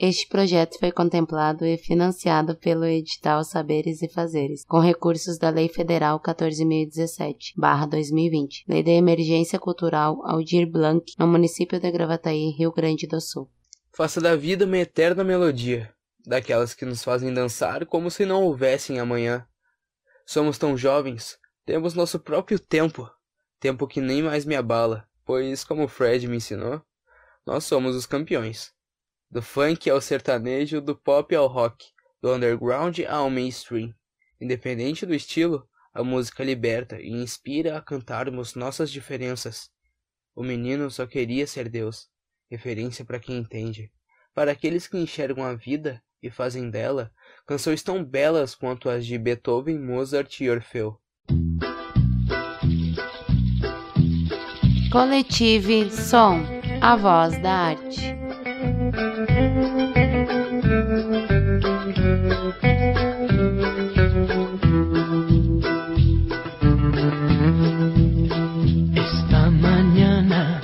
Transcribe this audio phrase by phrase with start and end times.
[0.00, 5.68] Este projeto foi contemplado e financiado pelo edital Saberes e Fazeres, com recursos da Lei
[5.68, 13.20] Federal 14.017-2020, Lei da Emergência Cultural Aldir Blanc, no município de Gravataí, Rio Grande do
[13.20, 13.50] Sul.
[13.92, 15.92] Faça da vida uma eterna melodia,
[16.24, 19.44] daquelas que nos fazem dançar como se não houvessem amanhã.
[20.24, 21.36] Somos tão jovens,
[21.66, 23.10] temos nosso próprio tempo,
[23.58, 26.80] tempo que nem mais me abala, pois, como Fred me ensinou,
[27.44, 28.77] nós somos os campeões.
[29.30, 31.84] Do funk ao sertanejo, do pop ao rock,
[32.22, 33.92] do underground ao mainstream.
[34.40, 39.68] Independente do estilo, a música liberta e inspira a cantarmos nossas diferenças.
[40.34, 42.08] O menino só queria ser Deus,
[42.50, 43.92] referência para quem entende.
[44.32, 47.12] Para aqueles que enxergam a vida e fazem dela
[47.46, 50.98] canções tão belas quanto as de Beethoven, Mozart e Orfeu.
[54.90, 56.46] Coletive Som,
[56.80, 58.27] a voz da arte.
[68.94, 70.60] Esta mañana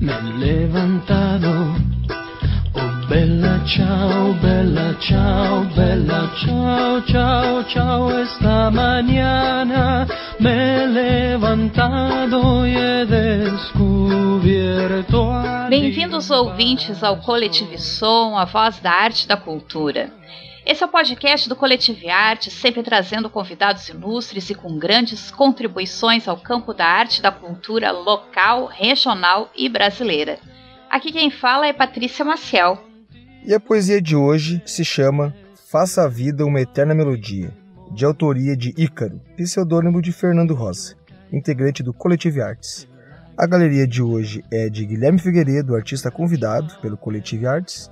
[0.00, 1.76] me he levantado.
[2.74, 8.18] Oh, bella ciao, bella ciao, bella ciao, ciao, ciao.
[8.18, 10.08] Esta mañana
[10.40, 14.14] me he levantado y he descubierto.
[15.68, 20.12] Bem-vindos ouvintes ao Coletive Som, a voz da arte e da cultura.
[20.66, 26.26] Esse é o podcast do Coletive Arte, sempre trazendo convidados ilustres e com grandes contribuições
[26.26, 30.38] ao campo da arte e da cultura local, regional e brasileira.
[30.88, 32.82] Aqui quem fala é Patrícia Maciel.
[33.44, 35.34] E a poesia de hoje se chama
[35.70, 37.52] Faça a Vida uma Eterna Melodia,
[37.94, 40.96] de autoria de Ícaro, pseudônimo de Fernando Rosa,
[41.32, 42.88] integrante do Coletive Artes.
[43.38, 47.88] A galeria de hoje é de Guilherme Figueiredo, artista convidado pelo Coletive Artes,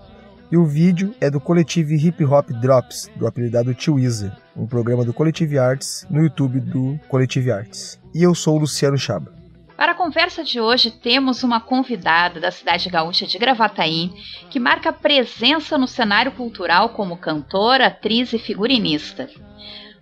[0.50, 5.04] e o vídeo é do coletivo Hip Hop Drops, do apelidado Tio Isa, um programa
[5.04, 8.00] do Coletive Arts no YouTube do Coletive Arts.
[8.12, 9.32] E eu sou o Luciano Chaba.
[9.76, 14.10] Para a conversa de hoje, temos uma convidada da cidade gaúcha de Gravataí,
[14.50, 19.30] que marca presença no cenário cultural como cantora, atriz e figurinista.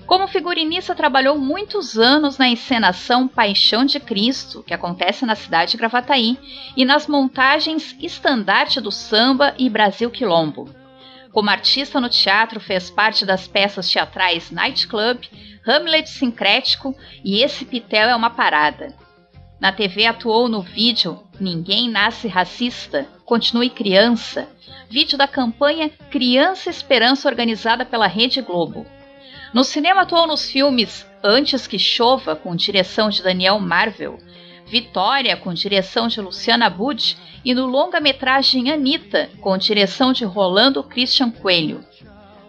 [0.07, 5.77] Como figurinista, trabalhou muitos anos na encenação Paixão de Cristo, que acontece na cidade de
[5.77, 6.39] Gravataí,
[6.77, 10.69] e nas montagens Estandarte do Samba e Brasil Quilombo.
[11.33, 15.23] Como artista no teatro, fez parte das peças teatrais Night Club,
[15.65, 18.95] Hamlet Sincrético e Esse Pitel é uma Parada.
[19.61, 24.49] Na TV atuou no vídeo Ninguém Nasce Racista, Continue Criança,
[24.89, 28.85] vídeo da campanha Criança Esperança organizada pela Rede Globo.
[29.53, 34.19] No cinema atuou nos filmes Antes que Chova, com direção de Daniel Marvel,
[34.65, 41.31] Vitória, com direção de Luciana Bud, e no longa-metragem Anitta, com direção de Rolando Christian
[41.31, 41.85] Coelho.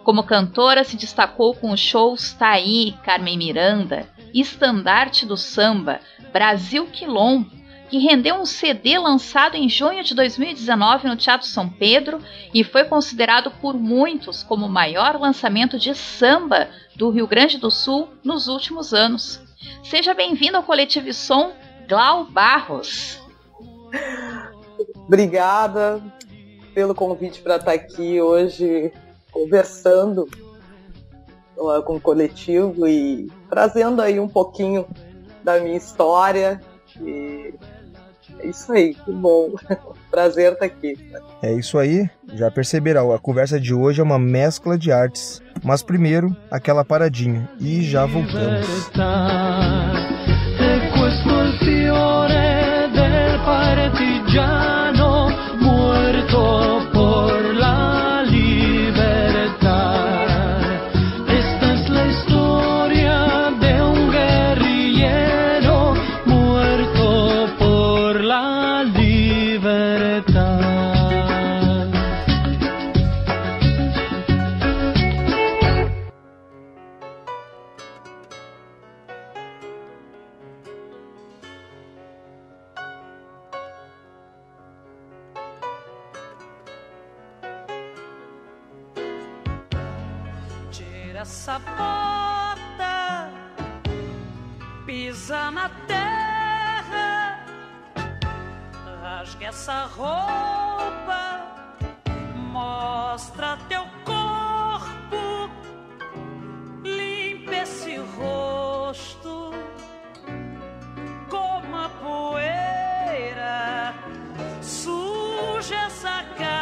[0.04, 6.00] Como cantora, se destacou com os shows Taí, Carmen Miranda, Estandarte do Samba,
[6.32, 7.50] Brasil Quilombo,
[7.90, 12.22] que rendeu um CD lançado em junho de 2019 no Teatro São Pedro
[12.54, 17.70] e foi considerado por muitos como o maior lançamento de samba do Rio Grande do
[17.70, 19.40] Sul nos últimos anos.
[19.84, 21.52] Seja bem-vindo ao Coletivo Som,
[21.88, 23.20] Glau Barros.
[25.06, 26.02] Obrigada
[26.74, 28.92] pelo convite para estar aqui hoje
[29.30, 30.28] conversando
[31.84, 34.86] com o coletivo e trazendo aí um pouquinho
[35.42, 36.60] da minha história.
[37.00, 37.54] E
[38.42, 39.52] é isso aí, que bom.
[40.10, 40.98] Prazer estar aqui.
[41.42, 45.40] É isso aí, já perceberão, a conversa de hoje é uma mescla de artes.
[45.62, 47.48] Mas primeiro, aquela paradinha.
[47.60, 48.90] E já voltamos.
[99.72, 101.40] Essa roupa,
[102.52, 105.50] mostra teu corpo,
[106.84, 109.50] limpa esse rosto,
[111.30, 113.94] como a poeira,
[114.60, 116.61] suja essa cara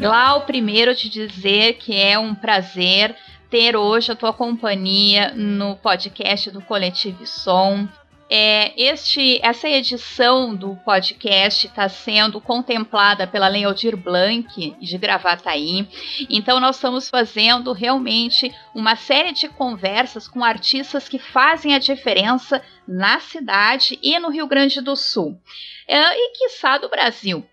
[0.00, 3.14] Glau, primeiro te dizer que é um prazer
[3.50, 7.86] ter hoje a tua companhia no podcast do Coletivo Som.
[8.30, 15.86] É, este, essa edição do podcast está sendo contemplada pela Lei Aldir Blanc de Gravataí.
[16.30, 22.62] Então nós estamos fazendo realmente uma série de conversas com artistas que fazem a diferença
[22.88, 25.38] na cidade e no Rio Grande do Sul.
[25.86, 27.44] É, e quiçá do Brasil.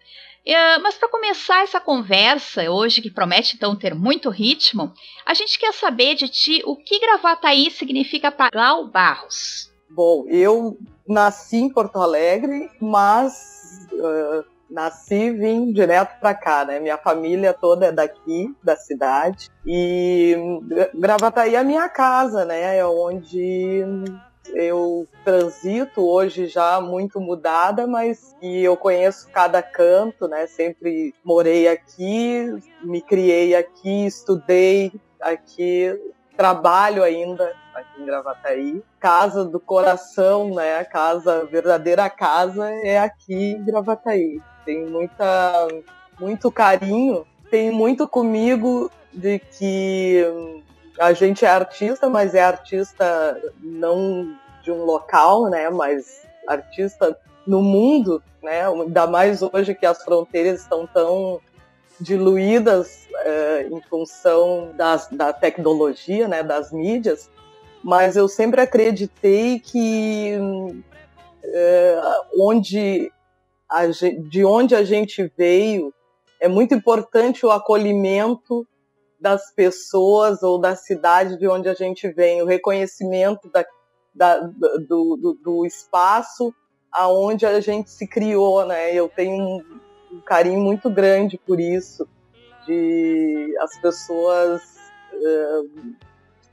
[0.48, 4.94] É, mas para começar essa conversa hoje, que promete então ter muito ritmo,
[5.26, 9.70] a gente quer saber de ti o que Gravataí significa para Glau Barros.
[9.90, 16.80] Bom, eu nasci em Porto Alegre, mas uh, nasci e vim direto para cá, né?
[16.80, 19.50] Minha família toda é daqui, da cidade.
[19.66, 20.34] E
[20.94, 22.78] Gravataí é a minha casa, né?
[22.78, 23.84] É onde
[24.54, 30.48] eu transito hoje já muito mudada, mas e eu conheço cada canto, né?
[30.48, 36.00] Sempre morei aqui, me criei aqui, estudei aqui,
[36.36, 38.84] trabalho ainda aqui em Gravataí.
[39.00, 40.78] Casa do coração, né?
[40.78, 44.42] A casa, a verdadeira casa é aqui em Gravataí.
[44.66, 45.68] Tem muita,
[46.20, 50.24] muito carinho, tem muito comigo de que
[51.00, 55.70] a gente é artista, mas é artista não de um local, né?
[55.70, 58.68] Mas artista no mundo, né?
[58.68, 61.40] Ainda mais hoje que as fronteiras estão tão
[62.00, 67.30] diluídas é, em função das, da tecnologia, né, das mídias,
[67.84, 70.34] mas eu sempre acreditei que
[71.44, 72.02] é,
[72.40, 73.12] onde
[73.70, 75.94] a, de onde a gente veio
[76.40, 78.68] é muito importante o acolhimento
[79.20, 83.66] das pessoas ou da cidade de onde a gente vem, o reconhecimento da,
[84.14, 86.54] da, do, do, do espaço
[86.92, 88.94] aonde a gente se criou, né?
[88.94, 89.80] Eu tenho um,
[90.14, 92.08] um carinho muito grande por isso,
[92.66, 94.62] de as pessoas
[95.14, 95.96] uh,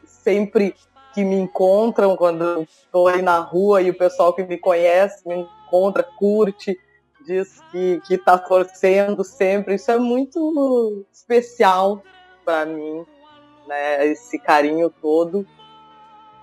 [0.05, 0.75] sempre
[1.13, 5.47] que me encontram quando estou aí na rua e o pessoal que me conhece me
[5.67, 6.79] encontra, curte,
[7.25, 9.77] diz que está torcendo sempre.
[9.77, 12.03] Isso é muito especial
[12.45, 13.05] para mim,
[13.67, 14.07] né?
[14.07, 15.47] Esse carinho todo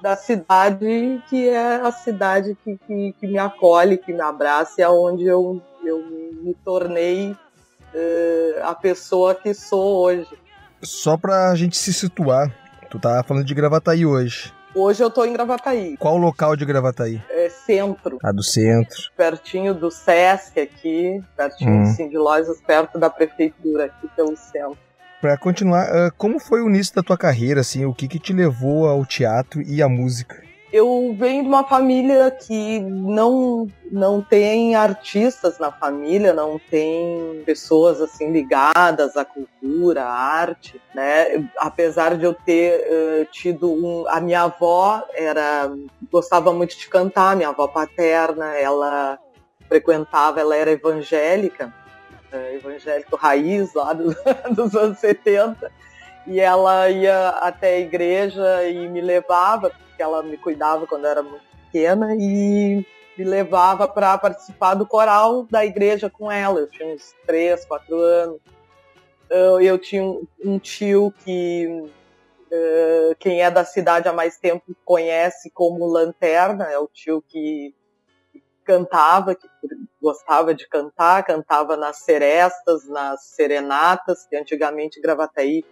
[0.01, 4.83] da cidade que é a cidade que, que, que me acolhe, que me abraça, e
[4.83, 5.99] é onde eu, eu
[6.41, 10.37] me tornei uh, a pessoa que sou hoje.
[10.81, 12.51] Só pra gente se situar,
[12.89, 14.51] tu tá falando de Gravataí hoje.
[14.73, 15.97] Hoje eu tô em Gravataí.
[15.97, 17.21] Qual local de Gravataí?
[17.29, 18.17] É centro.
[18.23, 18.97] Ah, do centro.
[19.17, 21.81] Pertinho do Sesc aqui, pertinho hum.
[21.83, 24.79] assim, de lojas, perto da prefeitura aqui pelo centro.
[25.21, 28.33] Para continuar, uh, como foi o início da tua carreira, assim, o que que te
[28.33, 30.41] levou ao teatro e à música?
[30.73, 38.01] Eu venho de uma família que não não tem artistas na família, não tem pessoas
[38.01, 41.47] assim ligadas à cultura, à arte, né?
[41.57, 45.71] Apesar de eu ter uh, tido um, a minha avó era
[46.11, 49.19] gostava muito de cantar, minha avó paterna, ela
[49.67, 51.71] frequentava, ela era evangélica
[52.31, 54.15] é, evangélico raiz lá do,
[54.55, 55.71] dos anos 70
[56.27, 61.11] e ela ia até a igreja e me levava, porque ela me cuidava quando eu
[61.11, 62.85] era muito pequena e
[63.17, 66.59] me levava para participar do coral da igreja com ela.
[66.59, 68.39] Eu tinha uns 3, 4 anos.
[69.29, 70.03] Eu, eu tinha
[70.43, 71.67] um tio que
[72.51, 77.73] uh, quem é da cidade há mais tempo conhece como Lanterna, é o tio que
[78.71, 79.47] cantava, que
[80.01, 85.65] gostava de cantar, cantava nas serestas, nas serenatas, que antigamente Gravataí,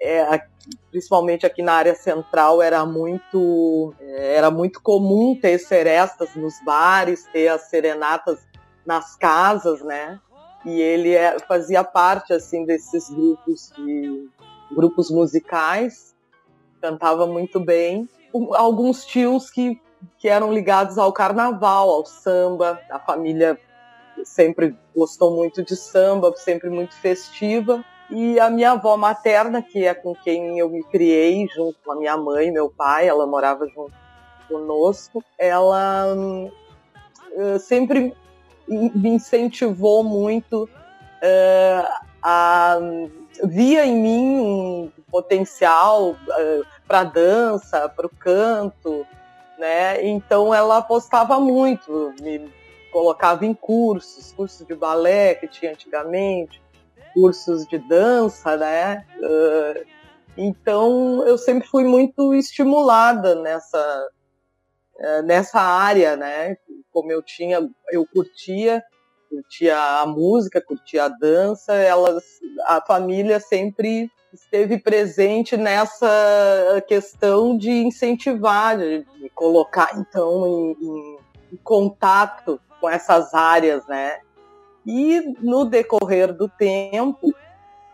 [0.00, 0.40] é,
[0.88, 7.24] principalmente aqui na área central, era muito, é, era muito comum ter serestas nos bares,
[7.32, 8.38] ter as serenatas
[8.86, 10.20] nas casas, né?
[10.64, 14.28] E ele é, fazia parte assim desses grupos de
[14.70, 16.14] grupos musicais,
[16.80, 18.08] cantava muito bem.
[18.54, 19.80] Alguns tios que
[20.18, 22.80] que eram ligados ao carnaval, ao samba.
[22.90, 23.58] A família
[24.24, 27.84] sempre gostou muito de samba, sempre muito festiva.
[28.10, 31.96] E a minha avó materna, que é com quem eu me criei, junto com a
[31.96, 33.92] minha mãe meu pai, ela morava junto
[34.48, 38.14] conosco, ela uh, sempre
[38.66, 41.88] me incentivou muito uh,
[42.22, 42.78] a
[43.44, 49.06] via em mim um potencial uh, para dança, para o canto,
[49.58, 50.04] né?
[50.06, 52.50] Então ela apostava muito, me
[52.92, 56.62] colocava em cursos, cursos de balé que tinha antigamente,
[57.12, 59.04] cursos de dança, né?
[59.18, 59.86] Uh,
[60.36, 64.08] então eu sempre fui muito estimulada nessa
[64.96, 66.56] uh, nessa área, né?
[66.92, 68.82] Como eu tinha, eu curtia
[69.28, 72.24] curtia a música, curtia a dança, elas,
[72.66, 81.18] a família sempre esteve presente nessa questão de incentivar, de, colocar então em, em,
[81.52, 84.18] em contato com essas áreas, né?
[84.86, 87.34] E no decorrer do tempo,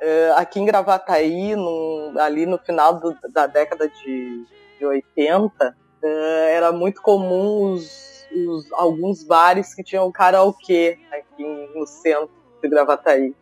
[0.01, 4.45] eh, aqui em Gravataí, no, ali no final do, da década de,
[4.79, 11.87] de 80, eh, era muito comum os, os, alguns bares que tinham karaokê aqui no
[11.87, 12.31] centro
[12.63, 13.35] de Gravataí.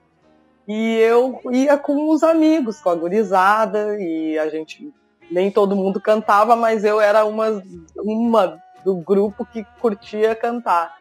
[0.67, 4.93] E eu ia com os amigos, com a gurizada, e a gente,
[5.31, 7.63] nem todo mundo cantava, mas eu era uma,
[7.97, 10.97] uma do grupo que curtia cantar.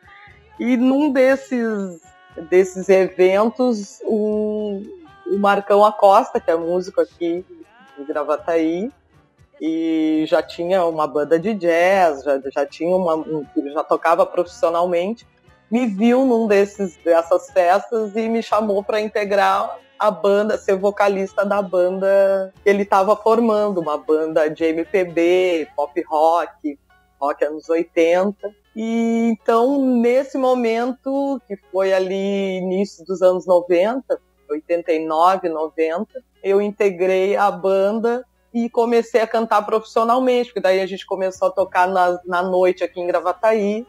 [0.60, 2.02] E num desses,
[2.50, 4.84] desses eventos, um,
[5.28, 7.46] o Marcão Acosta, que é músico aqui
[7.98, 8.92] em Gravataí,
[9.60, 13.24] e já tinha uma banda de jazz, já, já tinha uma,
[13.72, 15.28] já tocava profissionalmente,
[15.72, 21.46] me viu num desses dessas festas e me chamou para integrar a banda, ser vocalista
[21.46, 26.78] da banda que ele estava formando, uma banda de MPB, pop rock,
[27.20, 28.36] rock anos 80.
[28.76, 36.08] E então, nesse momento, que foi ali início dos anos 90, 89, 90,
[36.44, 41.52] eu integrei a banda e comecei a cantar profissionalmente, porque daí a gente começou a
[41.52, 43.86] tocar na, na noite aqui em Gravataí,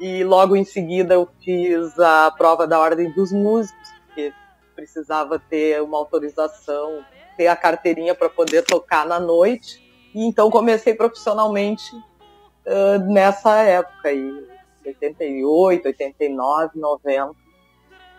[0.00, 4.32] e logo em seguida eu fiz a prova da Ordem dos Músicos, porque
[4.74, 7.04] precisava ter uma autorização,
[7.36, 9.82] ter a carteirinha para poder tocar na noite.
[10.14, 14.46] E então comecei profissionalmente uh, nessa época aí,
[14.84, 17.30] 88, 89, 90.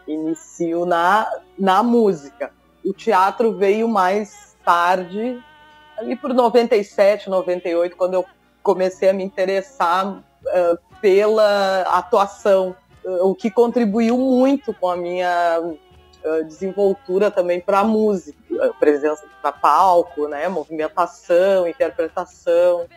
[0.07, 1.27] Inicio na,
[1.57, 2.51] na música.
[2.83, 5.43] O teatro veio mais tarde,
[5.97, 8.25] ali por 97, 98, quando eu
[8.61, 16.43] comecei a me interessar uh, pela atuação, o que contribuiu muito com a minha uh,
[16.45, 18.35] desenvoltura também para a música,
[18.79, 22.87] presença para palco, né, movimentação, interpretação.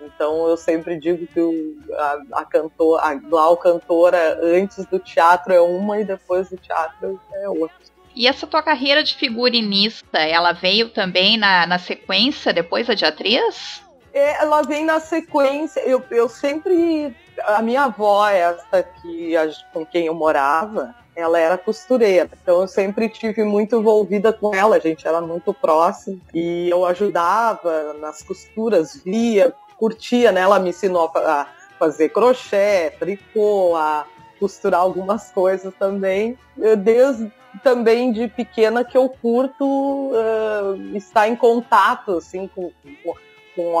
[0.00, 5.52] Então eu sempre digo que o, a, a cantora, a Glau cantora antes do teatro
[5.52, 7.76] é uma e depois do teatro é outra.
[8.16, 13.04] E essa tua carreira de figurinista, ela veio também na, na sequência depois da de
[13.04, 13.84] atriz?
[14.14, 15.80] É, ela vem na sequência.
[15.80, 17.14] Eu, eu sempre.
[17.42, 19.34] A minha avó, essa que,
[19.72, 22.30] com quem eu morava, ela era costureira.
[22.40, 26.16] Então eu sempre tive muito envolvida com ela, a gente era muito próxima.
[26.32, 30.42] E eu ajudava nas costuras, via, curtia, né?
[30.42, 34.06] Ela me ensinou a fazer crochê, tricô, a
[34.38, 36.38] costurar algumas coisas também.
[36.56, 43.14] Eu, desde também de pequena que eu curto uh, estar em contato assim com, com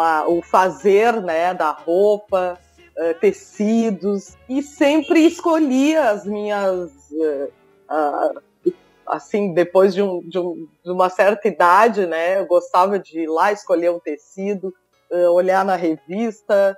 [0.00, 2.58] a, o fazer né da roupa
[2.96, 8.42] uh, tecidos e sempre escolhia as minhas uh,
[9.06, 13.28] assim depois de, um, de, um, de, uma certa idade né eu gostava de ir
[13.28, 14.72] lá escolher um tecido
[15.32, 16.76] olhar na revista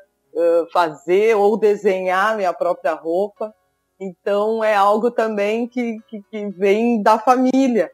[0.73, 3.55] fazer ou desenhar minha própria roupa.
[3.99, 7.91] Então é algo também que, que, que vem da família,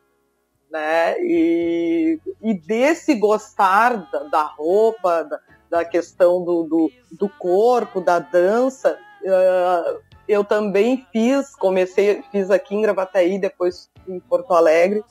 [0.72, 1.20] né?
[1.20, 8.18] E, e desse gostar da, da roupa, da, da, questão do, do, do, corpo, da
[8.18, 15.04] dança, uh, eu também fiz, comecei, fiz aqui em Gravataí, depois em Porto Alegre.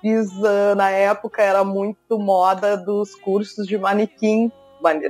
[0.00, 4.52] Fiz, uh, na época, era muito moda dos cursos de manequim,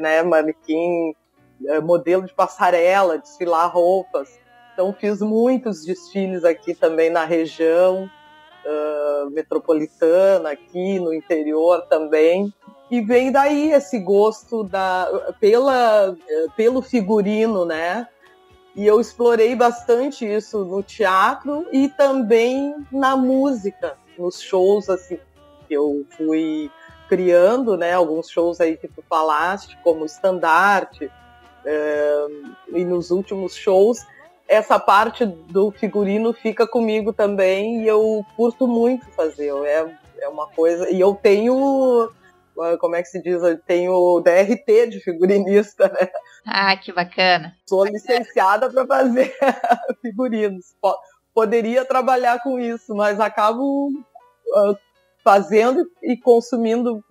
[0.00, 0.22] né?
[0.22, 1.14] Manequim,
[1.64, 4.40] uh, modelo de passarela, desfilar roupas.
[4.72, 8.08] Então fiz muitos desfiles aqui também na região
[8.64, 12.52] uh, metropolitana, aqui no interior também.
[12.90, 16.14] E vem daí esse gosto da, pela,
[16.56, 18.06] pelo figurino, né?
[18.74, 25.18] E eu explorei bastante isso no teatro e também na música, nos shows assim
[25.68, 26.70] que eu fui
[27.08, 27.92] criando, né?
[27.92, 34.04] Alguns shows aí que tu falaste, como estandarte, uh, e nos últimos shows
[34.48, 39.52] essa parte do figurino fica comigo também e eu curto muito fazer.
[39.64, 40.90] É, é uma coisa.
[40.90, 42.10] E eu tenho.
[42.60, 43.42] Ah, como é que se diz?
[43.42, 46.08] Eu tenho DRT de figurinista, né?
[46.46, 47.54] Ah, que bacana.
[47.66, 49.34] Sou licenciada para fazer
[50.02, 50.74] figurinos.
[51.34, 54.76] Poderia trabalhar com isso, mas acabo uh,
[55.24, 57.02] fazendo e consumindo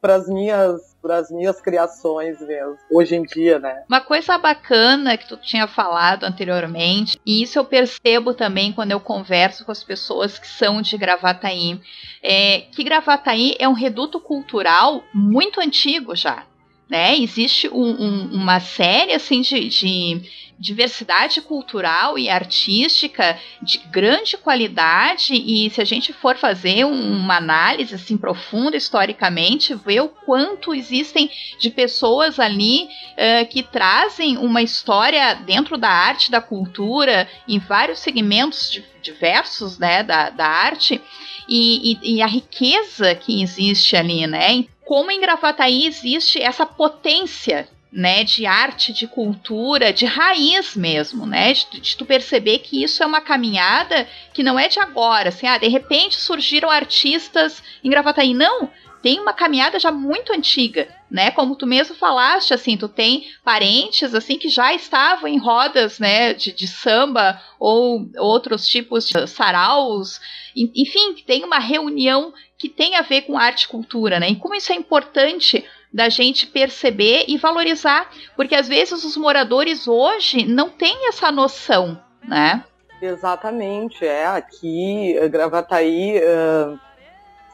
[0.00, 3.84] para as minhas as minhas criações mesmo, hoje em dia, né?
[3.88, 9.00] Uma coisa bacana que tu tinha falado anteriormente, e isso eu percebo também quando eu
[9.00, 11.80] converso com as pessoas que são de Gravataí,
[12.22, 16.44] é que Gravataí é um reduto cultural muito antigo já.
[16.88, 17.18] Né?
[17.18, 20.22] Existe um, um, uma série assim de, de,
[20.58, 27.94] diversidade cultural e artística de grande qualidade e se a gente for fazer uma análise
[27.94, 35.34] assim profunda historicamente, ver o quanto existem de pessoas ali uh, que trazem uma história
[35.34, 41.00] dentro da arte, da cultura, em vários segmentos diversos, né, da, da arte
[41.48, 44.64] e, e, e a riqueza que existe ali, né?
[44.86, 51.52] Como em Gravataí existe essa potência né, de arte, de cultura, de raiz mesmo, né,
[51.52, 55.46] de, de, tu perceber que isso é uma caminhada que não é de agora, assim,
[55.46, 58.70] ah, de repente surgiram artistas em Gravataí, não,
[59.02, 64.14] tem uma caminhada já muito antiga, né, como tu mesmo falaste, assim, tu tem parentes,
[64.14, 70.20] assim, que já estavam em rodas, né, de, de samba ou outros tipos de saraus,
[70.54, 74.54] enfim, tem uma reunião que tem a ver com arte e cultura, né, e como
[74.54, 80.68] isso é importante da gente perceber e valorizar, porque às vezes os moradores hoje não
[80.68, 82.64] têm essa noção, né?
[83.00, 86.78] Exatamente, é aqui Gravataí, uh,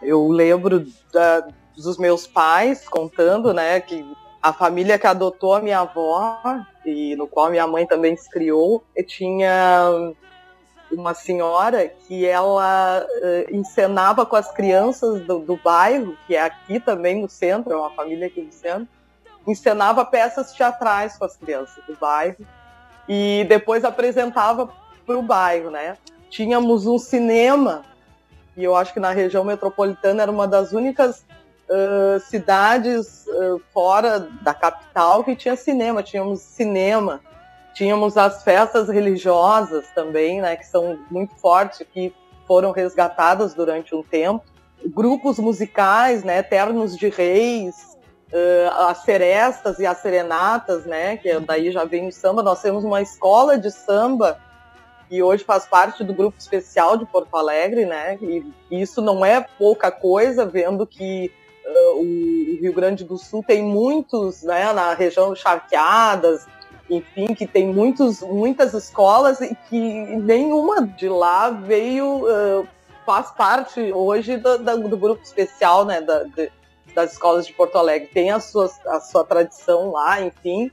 [0.02, 4.04] eu lembro da, dos meus pais contando, né, que
[4.42, 6.40] a família que adotou a minha avó
[6.84, 10.12] e no qual minha mãe também se criou, tinha
[10.92, 16.78] uma senhora que ela uh, encenava com as crianças do, do, bairro, que é aqui
[16.78, 18.88] também no centro, é uma família aqui no centro,
[19.46, 22.36] encenava peças teatrais com as crianças do bairro
[23.08, 24.70] e depois apresentava
[25.04, 25.96] para o bairro, né?
[26.30, 27.82] Tínhamos um cinema
[28.56, 31.24] e eu acho que na região metropolitana era uma das únicas
[31.68, 36.02] uh, cidades uh, fora da capital que tinha cinema.
[36.02, 37.20] Tínhamos cinema
[37.74, 42.14] Tínhamos as festas religiosas também, né, que são muito fortes, que
[42.46, 44.44] foram resgatadas durante um tempo.
[44.86, 47.96] Grupos musicais, né, Ternos de Reis,
[48.32, 52.42] uh, as serestas e as serenatas, né, que daí já vem o samba.
[52.42, 54.38] Nós temos uma escola de samba
[55.10, 59.40] e hoje faz parte do grupo especial de Porto Alegre, né, e isso não é
[59.58, 61.30] pouca coisa, vendo que
[61.64, 66.46] uh, o Rio Grande do Sul tem muitos, né, na região charqueadas,
[66.96, 72.68] enfim, que tem muitos, muitas escolas e que nenhuma de lá veio, uh,
[73.06, 76.52] faz parte hoje do, do, grupo especial, né, da, de,
[76.94, 78.08] das escolas de Porto Alegre.
[78.12, 80.70] Tem a sua, a sua tradição lá, enfim,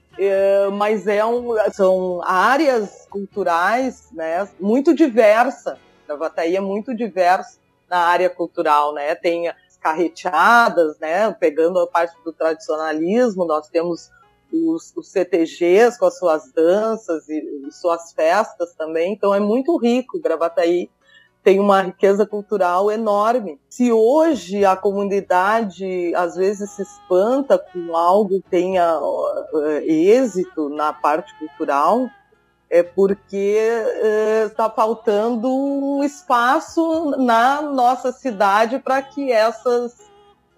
[0.73, 5.79] mas é um, são áreas culturais, né, muito diversa.
[6.07, 11.87] A Vataí é muito diversa na área cultural, né, tem as carreteadas, né, pegando a
[11.87, 14.11] parte do tradicionalismo, nós temos
[14.51, 19.13] os, os, CTGs com as suas danças e, suas festas também.
[19.13, 20.19] Então é muito rico.
[20.19, 20.89] Gravataí
[21.43, 23.59] tem uma riqueza cultural enorme.
[23.69, 30.91] Se hoje a comunidade às vezes se espanta com algo que tenha uh, êxito na
[30.91, 32.09] parte cultural,
[32.69, 33.57] é porque
[34.45, 40.08] está uh, faltando um espaço na nossa cidade para que essas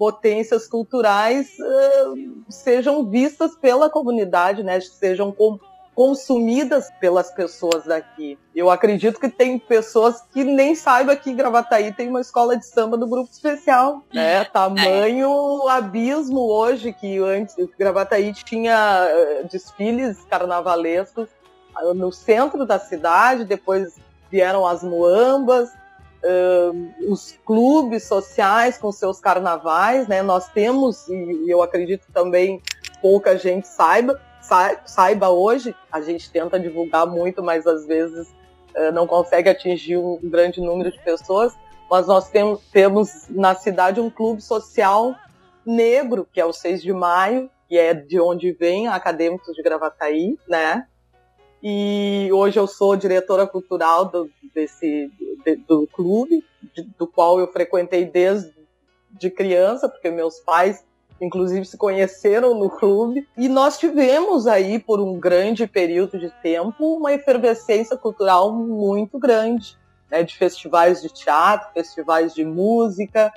[0.01, 4.81] potências culturais uh, sejam vistas pela comunidade, né?
[4.81, 5.59] Sejam com,
[5.93, 8.35] consumidas pelas pessoas daqui.
[8.55, 12.97] Eu acredito que tem pessoas que nem saibam que Gravataí tem uma escola de samba
[12.97, 14.43] do grupo especial, né?
[14.45, 21.29] Tamanho abismo hoje que antes Gravataí tinha uh, desfiles carnavalescos
[21.93, 23.97] no centro da cidade, depois
[24.31, 25.69] vieram as muambas,
[26.23, 30.21] uh, os clubes sociais com seus carnavais, né?
[30.21, 32.61] Nós temos, e eu acredito também
[33.01, 34.21] pouca gente saiba,
[34.85, 38.27] saiba hoje, a gente tenta divulgar muito, mas às vezes
[38.75, 41.53] uh, não consegue atingir um grande número de pessoas,
[41.89, 45.15] mas nós temos, temos na cidade um clube social
[45.65, 50.37] negro, que é o 6 de maio, que é de onde vem Acadêmicos de Gravataí,
[50.47, 50.85] né?
[51.63, 55.11] E hoje eu sou diretora cultural do, desse,
[55.45, 56.43] de, do clube,
[56.75, 58.51] de, do qual eu frequentei desde
[59.11, 60.83] de criança, porque meus pais,
[61.19, 63.27] inclusive, se conheceram no clube.
[63.37, 69.77] E nós tivemos aí, por um grande período de tempo, uma efervescência cultural muito grande,
[70.09, 73.31] né, de festivais de teatro, festivais de música,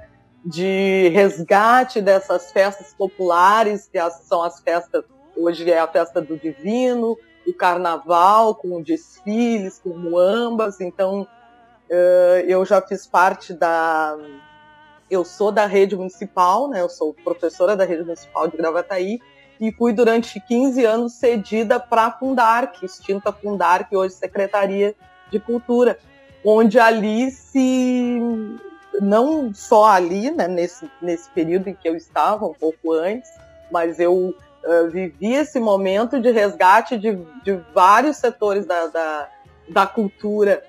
[0.44, 5.04] de resgate dessas festas populares, que são as festas,
[5.36, 10.80] hoje é a festa do Divino, o carnaval, com desfiles, com muambas.
[10.80, 14.16] Então, uh, eu já fiz parte da.
[15.10, 16.80] Eu sou da rede municipal, né?
[16.80, 19.20] Eu sou professora da rede municipal de Gravataí
[19.60, 24.94] e fui durante 15 anos cedida para a Fundarc, extinta Fundarc, hoje Secretaria
[25.30, 25.98] de Cultura,
[26.44, 28.20] onde ali se
[29.00, 33.30] não só ali, né, nesse, nesse período em que eu estava, um pouco antes,
[33.70, 34.34] mas eu
[34.66, 39.28] uh, vivi esse momento de resgate de, de vários setores da, da,
[39.68, 40.62] da cultura,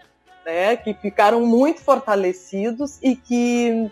[0.46, 3.92] né, que ficaram muito fortalecidos e que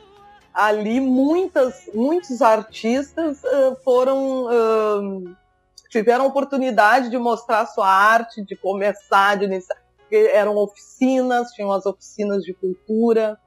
[0.54, 5.36] ali muitas, muitos artistas uh, foram uh,
[5.90, 9.78] tiveram oportunidade de mostrar sua arte, de começar, de iniciar,
[10.12, 13.40] eram oficinas, tinham as oficinas de cultura,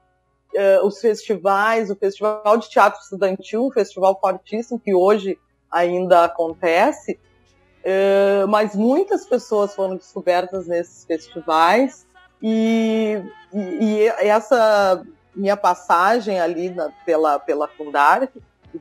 [0.53, 5.37] uh, os festivais, o Festival de Teatro Estudantil, um festival fortíssimo que hoje
[5.71, 7.19] ainda acontece,
[8.49, 12.05] mas muitas pessoas foram descobertas nesses festivais
[12.41, 13.21] e,
[13.53, 18.31] e, e essa minha passagem ali na, pela, pela Fundark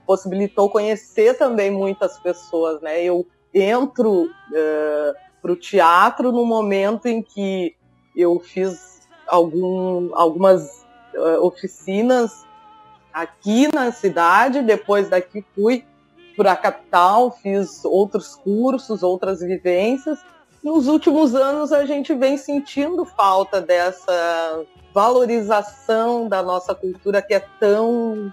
[0.07, 3.03] possibilitou conhecer também muitas pessoas, né?
[3.03, 7.75] Eu entro uh, eh, para o teatro no momento em que
[8.14, 12.44] eu fiz algum, algumas uh, oficinas
[13.12, 15.85] aqui na cidade, depois daqui fui
[16.37, 20.18] para a capital, fiz outros cursos, outras vivências.
[20.62, 27.40] Nos últimos anos a gente vem sentindo falta dessa valorização da nossa cultura que é
[27.61, 28.33] tão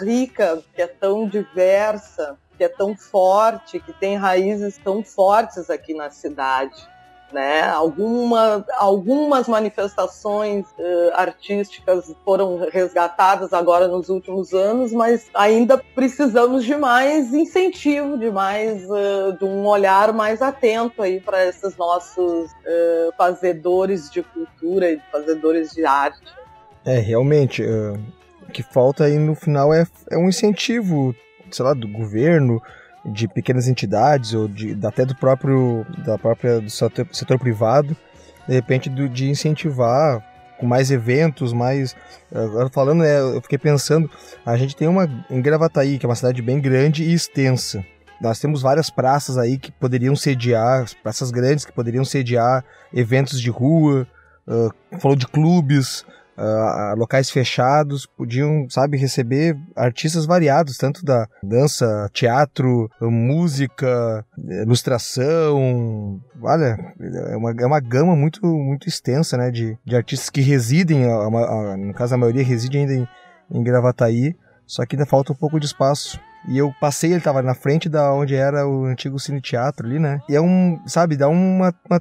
[0.00, 5.94] rica, que é tão diversa, que é tão forte, que tem raízes tão fortes aqui
[5.94, 6.88] na cidade
[7.32, 7.62] né?
[7.62, 16.76] Alguma, algumas manifestações uh, artísticas foram resgatadas agora nos últimos anos, mas ainda precisamos de
[16.76, 23.12] mais incentivo, de mais uh, de um olhar mais atento aí para esses nossos uh,
[23.16, 26.32] fazedores de cultura e fazedores de arte.
[26.84, 31.14] É realmente o que falta aí no final é, é um incentivo,
[31.50, 32.62] sei lá, do governo
[33.12, 37.96] de pequenas entidades ou de, até do próprio da própria do setor, setor privado,
[38.46, 40.24] de repente do, de incentivar
[40.58, 41.94] com mais eventos, mais
[42.34, 44.10] agora falando, é, eu fiquei pensando,
[44.44, 47.84] a gente tem uma em Gravataí, que é uma cidade bem grande e extensa.
[48.20, 53.48] Nós temos várias praças aí que poderiam sediar, praças grandes que poderiam sediar eventos de
[53.48, 54.06] rua,
[54.46, 56.04] uh, falou de clubes,
[56.38, 64.24] uh, locais fechados podiam, sabe, receber artistas variados, tanto da dança, teatro, música,
[64.62, 66.20] ilustração.
[66.40, 71.04] Olha, é uma, é uma gama muito, muito extensa, né, de, de artistas que residem,
[71.04, 73.08] a, a, no caso a maioria reside ainda em,
[73.50, 76.20] em Gravataí, só que ainda falta um pouco de espaço.
[76.48, 79.98] E eu passei, ele tava na frente da onde era o antigo cine teatro ali,
[79.98, 80.20] né?
[80.28, 82.00] E é um, sabe, dá uma, uma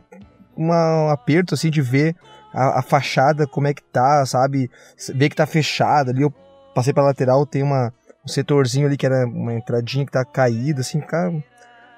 [0.58, 2.16] um aperto assim de ver
[2.54, 4.70] a, a, fachada, como é que tá, sabe?
[5.14, 6.22] Ver que tá fechada ali.
[6.22, 6.34] Eu
[6.74, 10.82] passei pela lateral, tem uma, um setorzinho ali que era uma entradinha que tá caída,
[10.82, 11.34] assim, cara.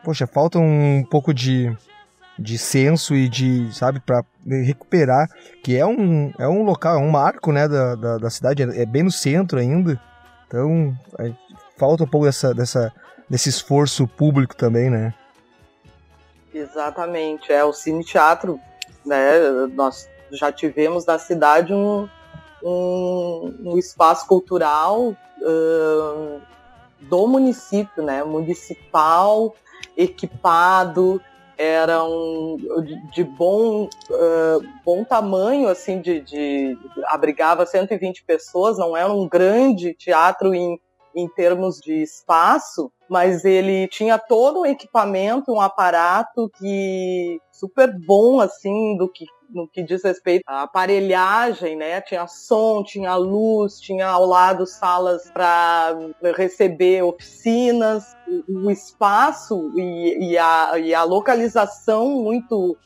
[0.04, 1.76] Poxa, falta um pouco de,
[2.38, 4.24] de senso e de, sabe, para
[4.66, 5.30] recuperar,
[5.64, 8.84] que é um, é um local, é um marco, né, da, da, da cidade, é,
[8.84, 10.00] é bem no centro ainda.
[10.48, 11.32] Então, é,
[11.78, 12.94] falta um pouco dessa, dessa,
[13.30, 15.14] desse esforço público também, né?
[16.54, 18.60] Exatamente, é o Cine Teatro,
[19.06, 19.18] né,
[19.74, 22.08] nós já tivemos na cidade um,
[22.64, 26.42] um, um espaço cultural uh,
[27.02, 28.24] do município, né?
[28.24, 29.56] Municipal,
[29.96, 31.22] equipado,
[31.60, 32.58] era um,
[33.12, 39.94] de, bom, uh, bom tamanho, assim, de, de, abrigava 120 pessoas, não era um grande
[39.94, 40.80] teatro em,
[41.16, 48.40] em termos de espaço, mas ele tinha todo um equipamento, um aparato que super bom,
[48.40, 52.02] assim, do que no que diz respeito à aparelhagem, né?
[52.02, 55.96] Tinha som, tinha luz, tinha ao lado salas para
[56.36, 58.16] receber oficinas,
[58.48, 62.78] o, espaço e, e, a, e, a, localização muito,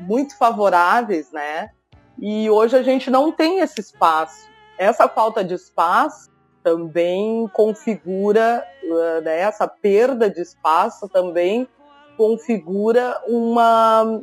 [0.00, 1.70] muito favoráveis, né?
[2.18, 4.48] E hoje a gente não tem esse espaço.
[4.76, 6.28] Essa falta de espaço
[6.68, 11.66] também configura, uh, né, essa perda de espaço também
[12.14, 14.20] configura uma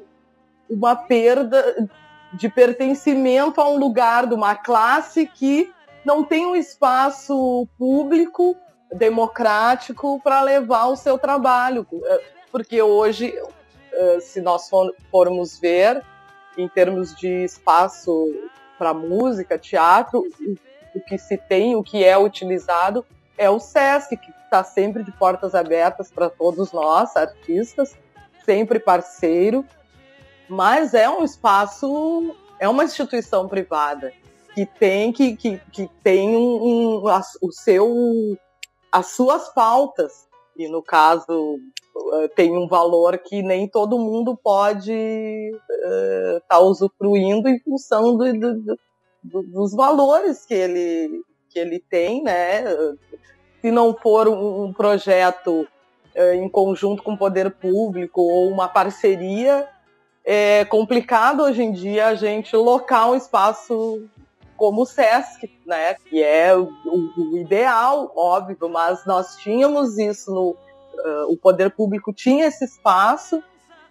[0.69, 1.89] uma perda
[2.33, 5.71] de pertencimento a um lugar, de uma classe que
[6.03, 8.55] não tem um espaço público,
[8.91, 11.85] democrático, para levar o seu trabalho.
[12.51, 13.31] Porque hoje,
[13.93, 14.67] eh, se nós
[15.11, 16.03] formos ver,
[16.57, 18.33] em termos de espaço
[18.77, 20.23] para música, teatro,
[20.95, 23.05] o que se tem, o que é utilizado,
[23.37, 27.95] é o SESC, que está sempre de portas abertas para todos nós, artistas,
[28.45, 29.65] sempre parceiro,
[30.47, 34.13] mas é um espaço, é uma instituição privada
[34.55, 38.37] que tem que, que, que tem um, um a, o seu
[38.89, 40.25] as suas pautas
[40.57, 41.59] e no caso
[42.13, 48.15] eh, tem um valor que nem todo mundo pode estar uh, tá usufruindo em função
[48.15, 48.79] do, do, do,
[49.25, 52.63] dos valores que ele que ele tem, né?
[53.61, 55.65] Se não for um, um projeto
[56.13, 59.67] eh, em conjunto com o poder público ou uma parceria,
[60.23, 64.03] é complicado hoje em dia a gente locar um espaço
[64.57, 65.93] como o SESC, né?
[65.93, 70.55] Que é o, o ideal, óbvio, mas nós tínhamos isso no.
[70.95, 73.43] Uh, o poder público tinha esse espaço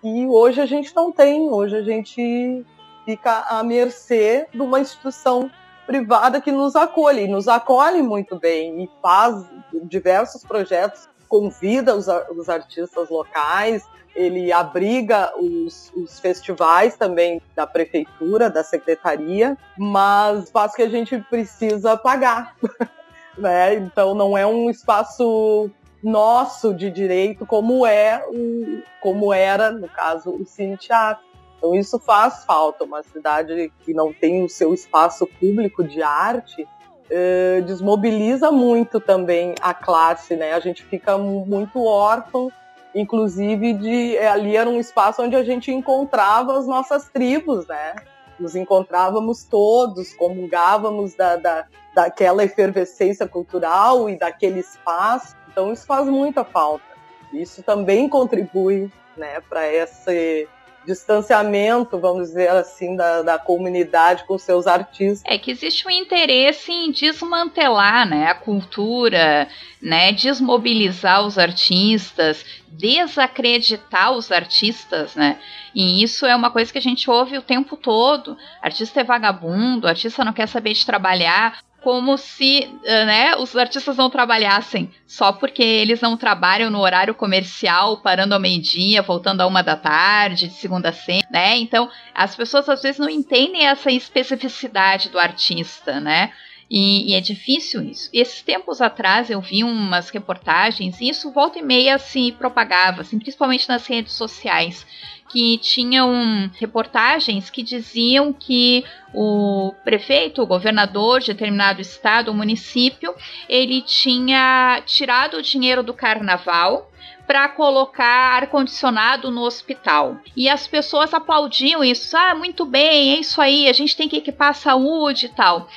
[0.03, 1.49] e hoje a gente não tem.
[1.51, 2.65] Hoje a gente
[3.05, 5.51] fica à mercê de uma instituição
[5.87, 9.45] privada que nos acolhe, nos acolhe muito bem e faz
[9.85, 18.49] diversos projetos, convida os, os artistas locais, ele abriga os, os, festivais também da prefeitura,
[18.49, 22.55] da secretaria, mas espaço que a gente precisa pagar,
[23.37, 23.75] né?
[23.75, 25.71] Então não é um espaço
[26.03, 31.25] nosso de direito como é o, como era no caso o Cine Teatro.
[31.65, 32.85] Então isso faz falta.
[32.85, 36.69] Uma cidade que não tem o seu espaço público de arte
[37.09, 40.53] eh, desmobiliza muito também a classe, né?
[40.53, 42.53] A gente fica muito órfão,
[42.95, 47.95] inclusive de eh, ali era um espaço onde a gente encontrava as nossas tribos, né?
[48.39, 55.35] Nos encontrávamos todos, comungávamos da, da, daquela efervescência cultural e daquele espaço.
[55.51, 56.85] Então isso faz muita falta.
[57.33, 60.47] Isso também contribui, né, para esse
[60.87, 65.23] distanciamento, vamos dizer assim, da, da comunidade com seus artistas.
[65.27, 69.49] É que existe um interesse em desmantelar né, a cultura,
[69.81, 75.39] né, desmobilizar os artistas, desacreditar os artistas, né?
[75.75, 78.37] E isso é uma coisa que a gente ouve o tempo todo.
[78.63, 83.99] Artista é vagabundo, artista não quer saber de trabalhar como se eh, né, os artistas
[83.99, 89.47] não trabalhassem só porque eles não trabalham no horário comercial, parando ao meio-dia, voltando a
[89.47, 91.59] uma da tarde, de segunda a sexta, né?
[91.59, 96.33] Então, as pessoas às vezes não entendem essa especificidade do artista, né?
[96.71, 98.09] E, e, é difícil isso.
[98.13, 103.19] Esses tempos atrás eu vi umas reportagens, e isso volta e meia se propagava, assim,
[103.19, 104.87] principalmente nas redes sociais,
[105.35, 113.13] que tinham reportagens que diziam que o prefeito, o governador de determinado estado ou município,
[113.49, 116.89] ele tinha tirado o dinheiro do carnaval
[117.27, 120.19] para colocar ar-condicionado no hospital.
[120.37, 122.17] E as pessoas aplaudiam isso.
[122.17, 125.69] Ah, muito bem, é isso aí, a gente tem que equipar a saúde e tal.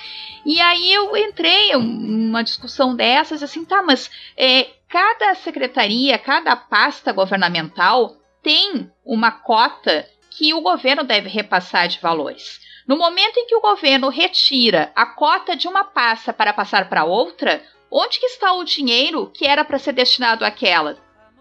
[0.46, 6.56] E aí eu entrei em uma discussão dessas, assim, tá, mas é, cada secretaria, cada
[6.56, 12.60] pasta governamental tem uma cota que o governo deve repassar de valores.
[12.88, 17.04] No momento em que o governo retira a cota de uma pasta para passar para
[17.04, 20.97] outra, onde que está o dinheiro que era para ser destinado àquela?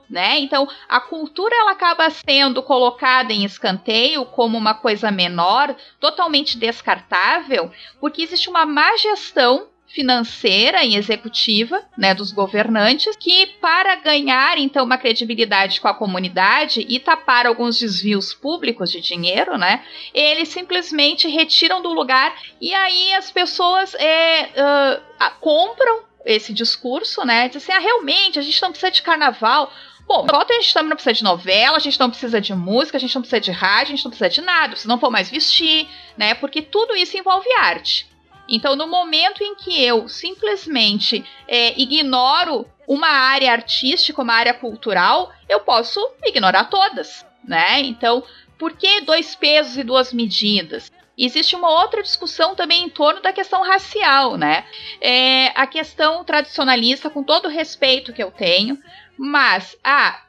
[0.09, 0.39] Né?
[0.39, 7.73] Então, a cultura ela acaba sendo colocada em escanteio como uma coisa menor, totalmente descartável,
[8.01, 14.85] porque existe uma má gestão financeira e executiva né, dos governantes, que para ganhar então
[14.85, 21.29] uma credibilidade com a comunidade e tapar alguns desvios públicos de dinheiro, né, eles simplesmente
[21.29, 27.81] retiram do lugar e aí as pessoas é, uh, compram esse discurso, né, dizem assim,
[27.81, 29.73] ah, realmente a gente não precisa de carnaval,
[30.09, 32.97] Bom, enquanto a gente também não precisa de novela, a gente não precisa de música,
[32.97, 35.11] a gente não precisa de rádio, a gente não precisa de nada, se não for
[35.11, 36.33] mais vestir, né?
[36.35, 38.07] Porque tudo isso envolve arte.
[38.49, 45.33] Então, no momento em que eu simplesmente é, ignoro uma área artística, uma área cultural,
[45.49, 47.81] eu posso ignorar todas, né?
[47.81, 48.23] Então,
[48.59, 50.91] por que dois pesos e duas medidas?
[51.19, 54.65] Existe uma outra discussão também em torno da questão racial, né?
[55.01, 58.79] É, a questão tradicionalista, com todo o respeito que eu tenho,
[59.19, 60.21] mas, ah,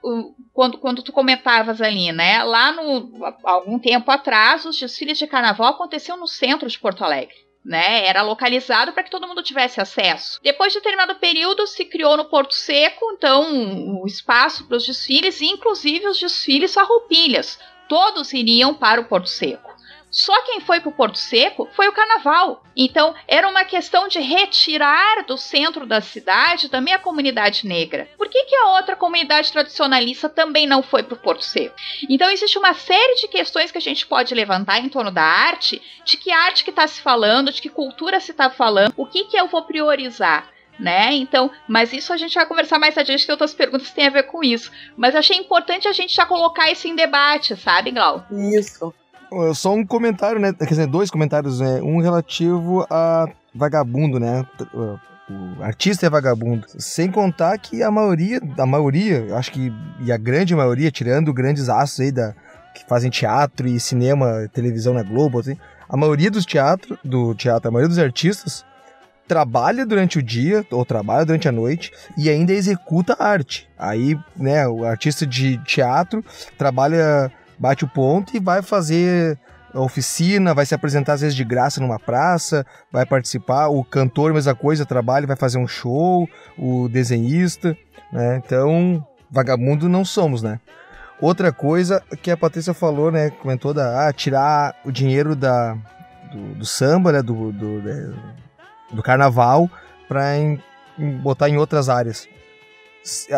[0.53, 2.41] quando, quando tu comentavas ali, né?
[2.43, 3.11] Lá no
[3.43, 8.07] algum tempo atrás, os desfiles de carnaval aconteciam no centro de Porto Alegre né?
[8.07, 10.39] Era localizado para que todo mundo tivesse acesso.
[10.41, 15.41] Depois de determinado período, se criou no Porto Seco, então, o espaço para os desfiles,
[15.41, 17.59] inclusive os desfiles farroupilhas.
[17.89, 19.76] Todos iriam para o Porto Seco.
[20.17, 22.63] Só quem foi para o Porto Seco foi o carnaval.
[22.75, 28.09] Então, era uma questão de retirar do centro da cidade também a comunidade negra.
[28.17, 31.75] Por que, que a outra comunidade tradicionalista também não foi para o Porto Seco?
[32.09, 35.79] Então, existe uma série de questões que a gente pode levantar em torno da arte,
[36.03, 39.25] de que arte que está se falando, de que cultura se está falando, o que,
[39.25, 40.49] que eu vou priorizar
[40.79, 41.11] né?
[41.13, 44.23] Então, mas isso a gente vai conversar mais adiante, que outras perguntas têm a ver
[44.23, 44.71] com isso.
[44.95, 48.23] Mas achei importante a gente já colocar isso em debate, sabe, Glau?
[48.31, 48.93] Isso.
[49.53, 50.53] Só um comentário, né?
[50.53, 51.81] Quer dizer, dois comentários, né?
[51.81, 54.45] Um relativo a vagabundo, né?
[55.29, 56.65] O artista é vagabundo.
[56.79, 61.67] Sem contar que a maioria, a maioria, acho que, e a grande maioria, tirando grandes
[61.67, 62.33] astros aí da,
[62.73, 65.57] que fazem teatro e cinema, televisão na Globo, assim,
[65.89, 68.65] a maioria dos teatros, do teatro, a maioria dos artistas
[69.27, 73.67] trabalha durante o dia ou trabalha durante a noite e ainda executa arte.
[73.77, 76.23] Aí, né, o artista de teatro
[76.57, 79.37] trabalha, bate o ponto e vai fazer
[79.73, 84.55] oficina, vai se apresentar às vezes de graça numa praça, vai participar, o cantor, mesma
[84.55, 87.77] coisa, trabalha, vai fazer um show, o desenhista,
[88.11, 88.41] né?
[88.43, 90.59] Então, vagabundo não somos, né?
[91.19, 95.75] Outra coisa que a Patrícia falou, né, comentou da ah, tirar o dinheiro da
[96.31, 97.81] do, do samba, né, do, do,
[98.91, 99.69] do carnaval
[100.07, 100.33] para
[101.23, 102.27] botar em outras áreas.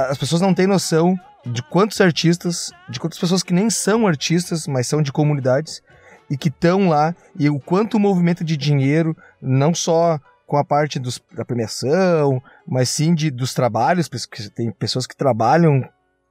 [0.09, 4.67] As pessoas não têm noção de quantos artistas, de quantas pessoas que nem são artistas,
[4.67, 5.81] mas são de comunidades,
[6.29, 10.65] e que estão lá, e o quanto o movimento de dinheiro, não só com a
[10.65, 15.79] parte dos, da premiação, mas sim de, dos trabalhos, porque tem pessoas que trabalham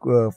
[0.05, 0.31] uh,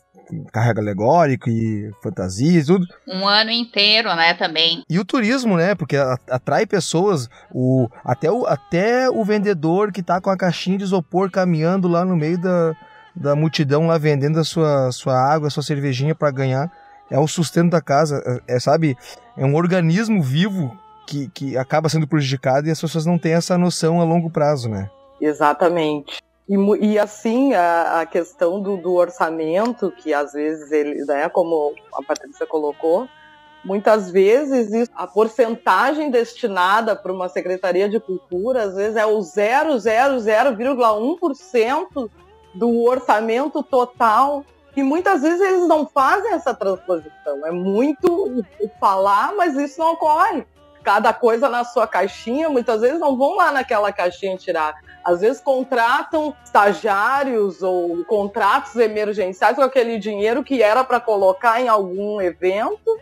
[0.51, 2.85] carrega alegórico e fantasias, tudo.
[3.07, 4.83] Um ano inteiro, né, também.
[4.89, 5.97] E o turismo, né, porque
[6.29, 11.29] atrai pessoas, o, até, o, até o vendedor que tá com a caixinha de isopor
[11.29, 12.75] caminhando lá no meio da,
[13.15, 16.71] da multidão lá vendendo a sua, sua água, a sua cervejinha para ganhar
[17.11, 18.97] é o sustento da casa, é, é, sabe,
[19.37, 23.57] é um organismo vivo que, que acaba sendo prejudicado e as pessoas não têm essa
[23.57, 24.89] noção a longo prazo, né?
[25.19, 26.21] Exatamente.
[26.47, 31.75] E, e assim, a, a questão do, do, orçamento, que às vezes ele, né, como
[31.93, 33.09] a Patrícia colocou,
[33.63, 42.09] muitas vezes a porcentagem destinada para uma Secretaria de Cultura, às vezes é o 0,0,1%
[42.53, 47.45] do orçamento total e muitas vezes eles não fazem essa transposição.
[47.45, 48.43] É muito
[48.79, 50.45] falar, mas isso não ocorre.
[50.83, 54.75] Cada coisa na sua caixinha, muitas vezes não vão lá naquela caixinha tirar.
[55.03, 61.67] Às vezes contratam estagiários ou contratos emergenciais com aquele dinheiro que era para colocar em
[61.67, 62.99] algum evento,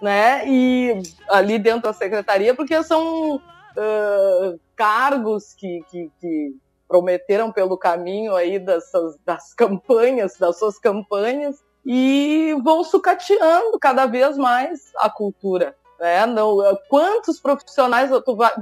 [0.00, 0.46] né?
[0.46, 6.56] E ali dentro da secretaria, porque são uh, cargos que, que, que
[6.88, 14.36] prometeram pelo caminho aí dessas, das campanhas, das suas campanhas, e vão sucateando cada vez
[14.36, 15.76] mais a cultura.
[16.00, 16.26] Né?
[16.26, 18.10] Não, quantos profissionais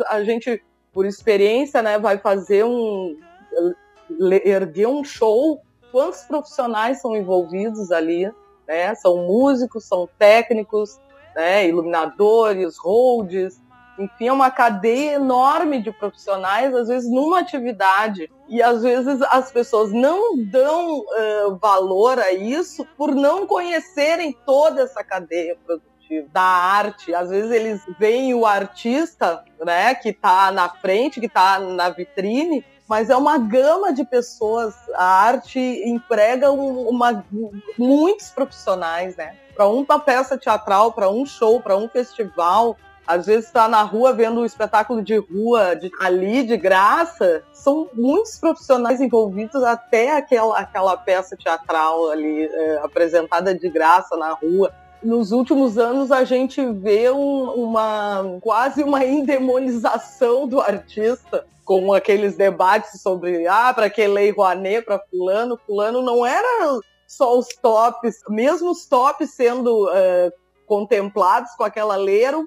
[0.09, 3.17] a gente, por experiência, né, vai fazer um
[4.45, 5.61] erguer um show?
[5.91, 8.31] Quantos profissionais são envolvidos ali?
[8.69, 8.95] Né?
[8.95, 10.99] São músicos, são técnicos,
[11.35, 13.61] né, iluminadores, holds,
[13.99, 18.31] enfim, é uma cadeia enorme de profissionais, às vezes numa atividade.
[18.49, 24.83] E às vezes as pessoas não dão uh, valor a isso por não conhecerem toda
[24.83, 25.95] essa cadeia produtiva
[26.33, 27.15] da arte.
[27.15, 32.65] Às vezes eles veem o artista, né, que está na frente, que está na vitrine,
[32.89, 34.75] mas é uma gama de pessoas.
[34.95, 37.25] A arte emprega uma,
[37.79, 39.37] muitos profissionais, né?
[39.55, 42.77] Para uma peça teatral, para um show, para um festival,
[43.07, 47.43] às vezes está na rua vendo um espetáculo de rua de, ali de graça.
[47.53, 54.33] São muitos profissionais envolvidos até aquela, aquela peça teatral ali é, apresentada de graça na
[54.33, 54.73] rua.
[55.03, 62.37] Nos últimos anos a gente vê um, uma quase uma endemonização do artista com aqueles
[62.37, 68.21] debates sobre ah, para que lei Rouanet para fulano, fulano não era só os tops,
[68.29, 70.33] mesmo os tops sendo uh,
[70.67, 72.47] contemplados com aquela lei, eram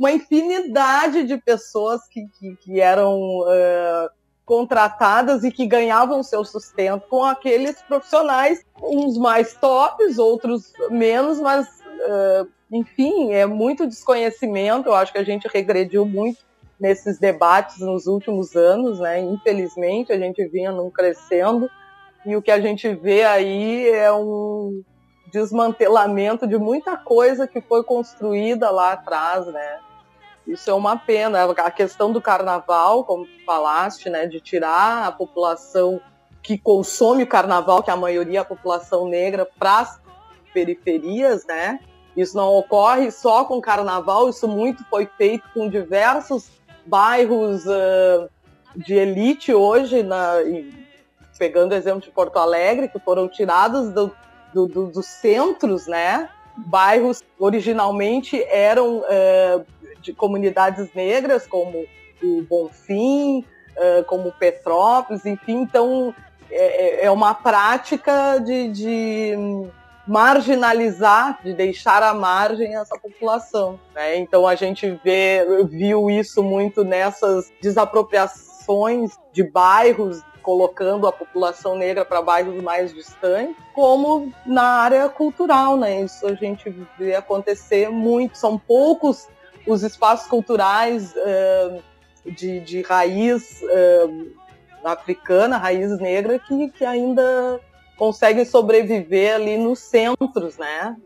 [0.00, 4.08] uma infinidade de pessoas que, que, que eram uh,
[4.46, 11.66] contratadas e que ganhavam seu sustento com aqueles profissionais, uns mais tops, outros menos, mas
[11.66, 14.88] uh, enfim, é muito desconhecimento.
[14.88, 16.38] Eu acho que a gente regrediu muito
[16.80, 19.20] nesses debates nos últimos anos, né?
[19.20, 21.68] Infelizmente, a gente vinha num crescendo
[22.24, 24.82] e o que a gente vê aí é um
[25.30, 29.78] desmantelamento de muita coisa que foi construída lá atrás, né?
[30.50, 31.44] Isso é uma pena.
[31.44, 36.00] A questão do carnaval, como tu falaste, né, de tirar a população
[36.42, 40.00] que consome o carnaval, que é a maioria é a população negra, para as
[40.52, 41.78] periferias, né?
[42.16, 46.50] Isso não ocorre só com carnaval, isso muito foi feito com diversos
[46.84, 48.28] bairros uh,
[48.74, 50.34] de elite hoje, na,
[51.38, 54.12] pegando o exemplo de Porto Alegre, que foram tirados do,
[54.52, 56.28] do, do, dos centros, né?
[56.56, 59.64] Bairros originalmente eram uh,
[60.00, 61.84] de comunidades negras, como
[62.22, 63.44] o Bonfim,
[64.06, 66.14] como Petrópolis, enfim, então
[66.50, 69.34] é, é, é uma prática de, de,
[70.06, 73.78] marginalizar, de deixar à margem essa população.
[73.94, 74.18] Né?
[74.18, 82.04] Então a gente vê, viu isso muito nessas desapropriações de bairros colocando a população negra
[82.04, 86.00] para bairros mais distantes, como na área cultural, né?
[86.00, 88.38] Isso a gente vê acontecer muito.
[88.38, 89.28] São poucos
[89.72, 91.82] os espaços culturais uh,
[92.30, 94.32] de, de raiz uh,
[94.84, 97.60] africana, raiz negra, que, que ainda
[97.96, 100.96] conseguem sobreviver ali nos centros, né?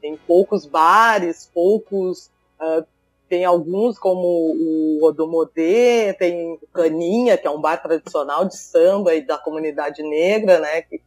[0.00, 2.30] Tem poucos bares, poucos.
[2.60, 2.84] Uh,
[3.28, 9.20] tem alguns como o Odomodê, tem Caninha, que é um bar tradicional de samba e
[9.20, 10.82] da comunidade negra, né?
[10.82, 11.00] Que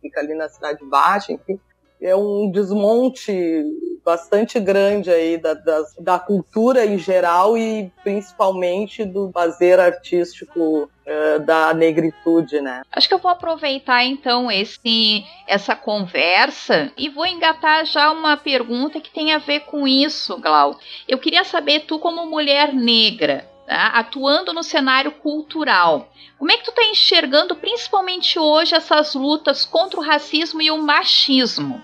[0.00, 1.60] fica ali na Cidade Baixa, enfim.
[2.00, 3.64] É um desmonte
[4.06, 11.40] bastante grande aí da, da, da, cultura em geral e principalmente do fazer artístico uh,
[11.44, 12.82] da negritude, né?
[12.92, 19.00] Acho que eu vou aproveitar então esse essa conversa e vou engatar já uma pergunta
[19.00, 20.78] que tem a ver com isso, Glau.
[21.08, 23.88] Eu queria saber tu como mulher negra, Tá?
[23.88, 26.08] atuando no cenário cultural.
[26.38, 30.78] Como é que tu está enxergando, principalmente hoje, essas lutas contra o racismo e o
[30.78, 31.82] machismo?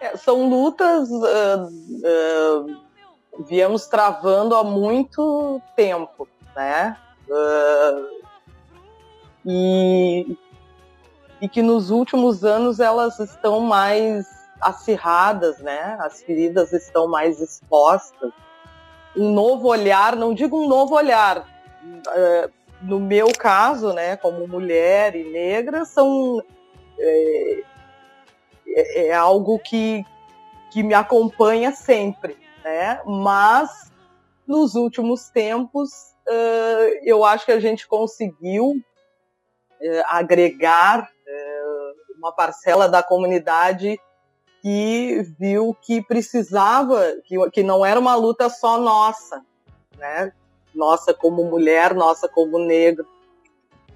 [0.00, 2.76] É, são lutas uh, uh,
[3.46, 6.96] viemos travando há muito tempo, né?
[7.28, 8.14] Uh,
[9.46, 10.38] e,
[11.40, 14.26] e que nos últimos anos elas estão mais
[14.60, 15.96] acirradas, né?
[16.00, 18.32] As feridas estão mais expostas.
[19.16, 21.46] Um novo olhar, não digo um novo olhar,
[22.82, 26.42] no meu caso, né, como mulher e negra, são
[26.98, 27.62] é,
[28.66, 30.04] é, é algo que,
[30.70, 33.00] que me acompanha sempre, né?
[33.06, 33.92] Mas
[34.46, 35.90] nos últimos tempos
[36.28, 41.08] uh, eu acho que a gente conseguiu uh, agregar
[42.24, 44.00] uma parcela da comunidade
[44.64, 49.44] que viu que precisava, que, que não era uma luta só nossa,
[49.98, 50.32] né?
[50.74, 53.06] Nossa como mulher, nossa como negro,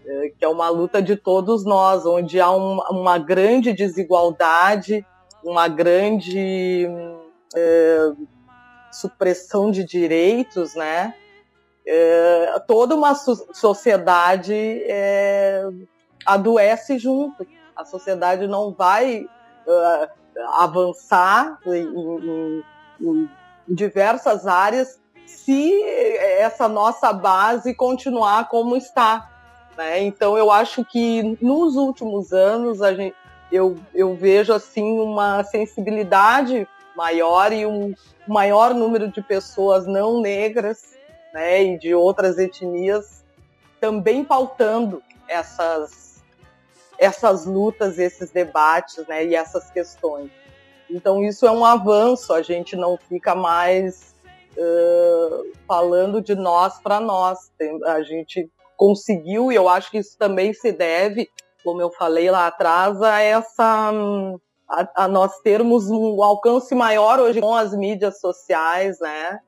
[0.04, 5.06] é, que é uma luta de todos nós, onde há um, uma grande desigualdade,
[5.42, 6.86] uma grande
[7.56, 8.12] é,
[8.92, 11.14] supressão de direitos, né?
[11.86, 14.52] É, toda uma sociedade
[14.84, 15.66] é,
[16.26, 17.46] adoece junto.
[17.74, 19.24] A sociedade não vai
[19.66, 20.17] uh,
[20.54, 22.64] avançar em, em,
[23.00, 23.28] em
[23.68, 25.82] diversas áreas se
[26.38, 29.30] essa nossa base continuar como está.
[29.76, 30.02] Né?
[30.02, 33.14] Então eu acho que nos últimos anos a gente,
[33.52, 36.66] eu, eu vejo assim uma sensibilidade
[36.96, 37.94] maior e um
[38.26, 40.96] maior número de pessoas não negras
[41.32, 43.24] né, e de outras etnias
[43.80, 46.07] também pautando essas,
[46.98, 50.30] essas lutas, esses debates né, e essas questões.
[50.90, 54.14] Então isso é um avanço, a gente não fica mais
[54.56, 57.50] uh, falando de nós para nós,
[57.86, 61.28] a gente conseguiu, e eu acho que isso também se deve,
[61.62, 63.92] como eu falei lá atrás, a essa.
[64.70, 69.40] A, a nós termos um alcance maior hoje com as mídias sociais, né?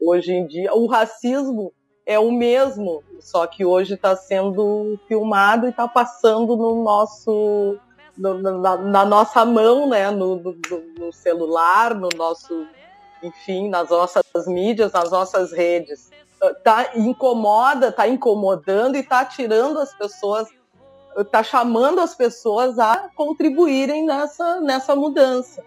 [0.00, 1.72] Hoje em dia, o racismo
[2.08, 7.76] é o mesmo, só que hoje está sendo filmado e está passando no nosso
[8.16, 10.56] no, na, na, nossa mão, né, no, no,
[10.98, 12.66] no, celular, no nosso,
[13.22, 16.10] enfim, nas nossas mídias, nas nossas redes
[16.62, 20.48] tá incomoda, tá incomodando e tá tirando as pessoas,
[21.30, 25.64] tá chamando as pessoas a contribuírem nessa, nessa mudança.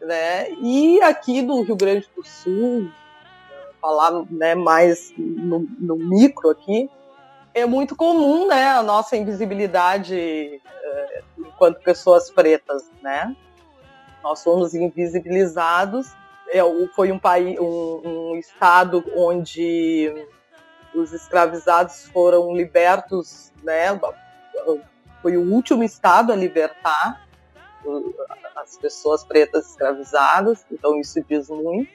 [0.00, 0.50] Né?
[0.60, 2.90] E aqui do Rio Grande do Sul,
[3.82, 6.88] falar né, mais no, no micro aqui,
[7.52, 12.88] é muito comum né, a nossa invisibilidade uh, enquanto pessoas pretas.
[13.02, 13.36] Né?
[14.22, 16.14] Nós somos invisibilizados
[16.52, 16.60] é,
[16.94, 20.12] foi um país, um, um estado onde
[20.94, 23.98] os escravizados foram libertos, né?
[25.22, 27.26] Foi o último estado a libertar
[28.54, 31.90] as pessoas pretas escravizadas, então isso diz muito.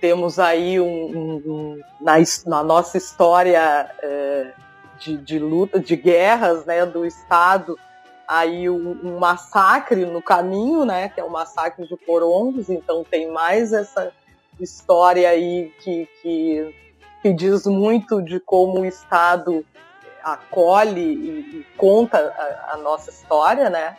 [0.00, 2.14] Temos aí um, um, na,
[2.46, 4.52] na, nossa história é,
[4.98, 7.78] de, de, luta, de guerras, né, do estado
[8.26, 13.30] aí um, um, massacre no caminho, né, que é o massacre de Porongos, então tem
[13.30, 14.12] mais essa
[14.60, 16.74] história aí que, que,
[17.22, 19.64] que diz muito de como o Estado
[20.22, 23.96] acolhe e, e conta a, a, nossa história, né?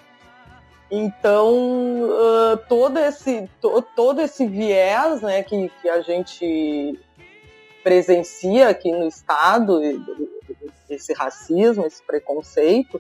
[0.92, 7.00] Então, uh, todo, esse, to, todo esse viés né, que, que a gente
[7.84, 9.80] presencia aqui no Estado,
[10.90, 13.00] esse racismo, esse preconceito,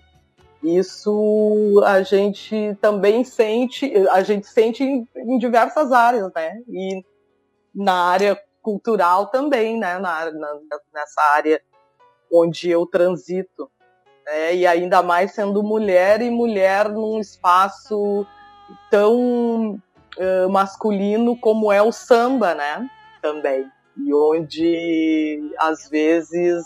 [0.61, 6.61] isso a gente também sente, a gente sente em, em diversas áreas, né?
[6.67, 7.03] E
[7.73, 9.97] na área cultural também, né?
[9.99, 10.59] Na, na,
[10.93, 11.61] nessa área
[12.31, 13.71] onde eu transito.
[14.29, 14.55] Né?
[14.57, 18.25] E ainda mais sendo mulher e mulher num espaço
[18.91, 19.81] tão
[20.17, 22.87] uh, masculino como é o samba, né?
[23.21, 23.69] Também.
[23.97, 26.63] e onde às vezes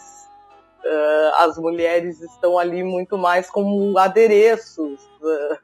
[0.84, 5.58] uh, as mulheres estão ali muito mais como adereços, uh,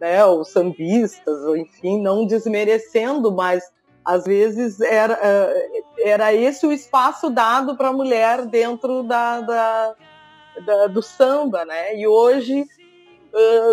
[0.00, 3.62] né, os sambistas, ou enfim, não desmerecendo, mas
[4.04, 5.16] às vezes era,
[6.00, 9.94] era esse o espaço dado para a mulher dentro da, da,
[10.64, 11.96] da, do samba, né?
[11.96, 12.66] E hoje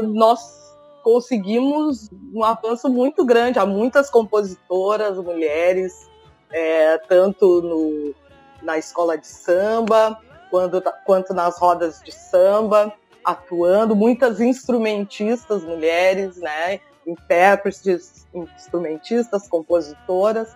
[0.03, 0.69] nós
[1.03, 3.59] conseguimos um avanço muito grande.
[3.59, 6.09] Há muitas compositoras mulheres,
[6.51, 8.15] é, tanto no,
[8.61, 10.19] na escola de samba,
[10.49, 20.55] quando, quanto nas rodas de samba, atuando, muitas instrumentistas mulheres, né, intérpretes, instrumentistas, compositoras,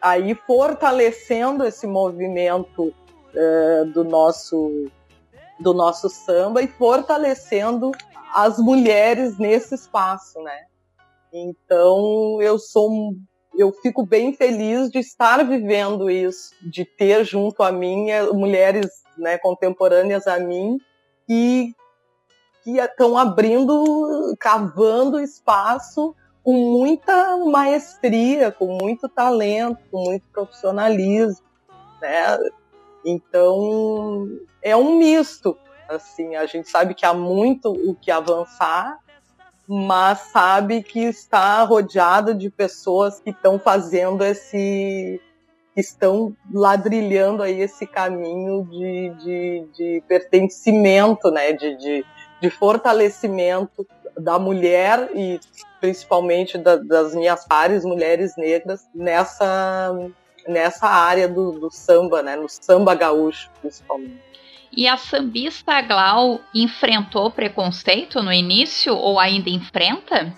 [0.00, 2.92] aí fortalecendo esse movimento
[3.34, 4.90] uh, do nosso
[5.60, 7.92] do nosso samba e fortalecendo
[8.34, 10.64] as mulheres nesse espaço, né?
[11.32, 13.14] Então eu sou
[13.56, 19.02] eu fico bem feliz de estar vivendo isso, de ter junto a mim eh, mulheres
[19.18, 20.78] né, contemporâneas a mim
[21.28, 21.74] e
[22.62, 31.44] que estão abrindo, cavando espaço com muita maestria, com muito talento, com muito profissionalismo,
[32.00, 32.38] né?
[33.04, 34.26] Então
[34.62, 35.56] é um misto,
[35.88, 38.98] assim, a gente sabe que há muito o que avançar,
[39.66, 45.20] mas sabe que está rodeado de pessoas que estão fazendo esse
[45.76, 52.04] estão ladrilhando aí esse caminho de, de, de pertencimento, né, de, de,
[52.42, 53.86] de, fortalecimento
[54.18, 55.38] da mulher e
[55.80, 59.96] principalmente da, das minhas pares mulheres negras nessa
[60.48, 64.29] nessa área do, do samba, né, no samba gaúcho principalmente.
[64.72, 70.32] E a sambista Glau enfrentou preconceito no início ou ainda enfrenta?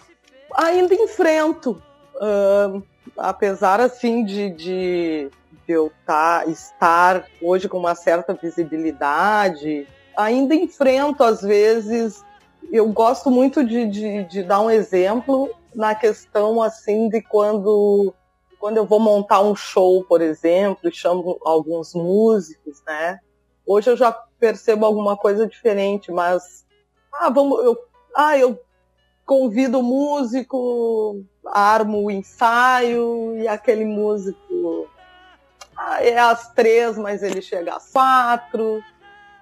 [0.56, 1.82] Ainda enfrento.
[2.14, 2.82] Uh,
[3.16, 5.30] apesar assim de, de,
[5.66, 12.24] de eu tá, estar hoje com uma certa visibilidade, ainda enfrento às vezes.
[12.70, 18.14] Eu gosto muito de, de, de dar um exemplo na questão assim de quando
[18.58, 23.18] quando eu vou montar um show, por exemplo, e chamo alguns músicos, né?
[23.66, 26.64] Hoje eu já percebo alguma coisa diferente, mas
[27.12, 27.78] ah, vamos, eu,
[28.16, 28.60] ah, eu
[29.24, 34.88] convido o músico, armo o ensaio e aquele músico
[35.76, 38.82] ah, é às três, mas ele chega às quatro.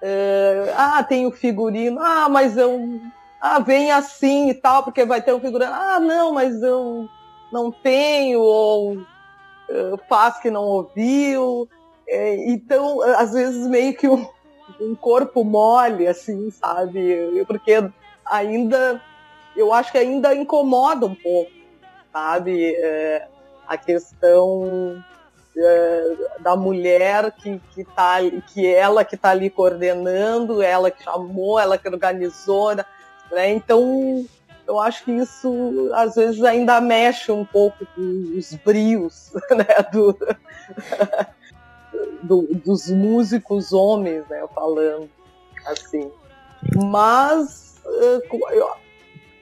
[0.01, 1.99] É, ah, tem o figurino.
[1.99, 2.99] Ah, mas eu.
[3.39, 5.71] Ah, vem assim e tal, porque vai ter um figurino.
[5.71, 7.07] Ah, não, mas eu
[7.51, 11.67] não tenho, ou uh, faz que não ouviu.
[12.13, 14.27] É, então, às vezes, meio que um,
[14.81, 17.43] um corpo mole, assim, sabe?
[17.47, 17.89] Porque
[18.25, 19.01] ainda
[19.55, 21.51] eu acho que ainda incomoda um pouco,
[22.11, 22.75] sabe?
[22.75, 23.27] É,
[23.67, 25.03] a questão
[25.57, 31.59] é, da mulher que, que, tá, que ela que está ali coordenando, ela que chamou,
[31.59, 33.49] ela que organizou, né?
[33.49, 34.25] Então,
[34.67, 39.65] eu acho que isso às vezes ainda mexe um pouco com os brios né?
[39.91, 40.17] do,
[42.23, 44.43] do, dos músicos homens, né?
[44.53, 45.09] Falando
[45.65, 46.11] assim.
[46.75, 47.81] Mas
[48.51, 48.71] eu,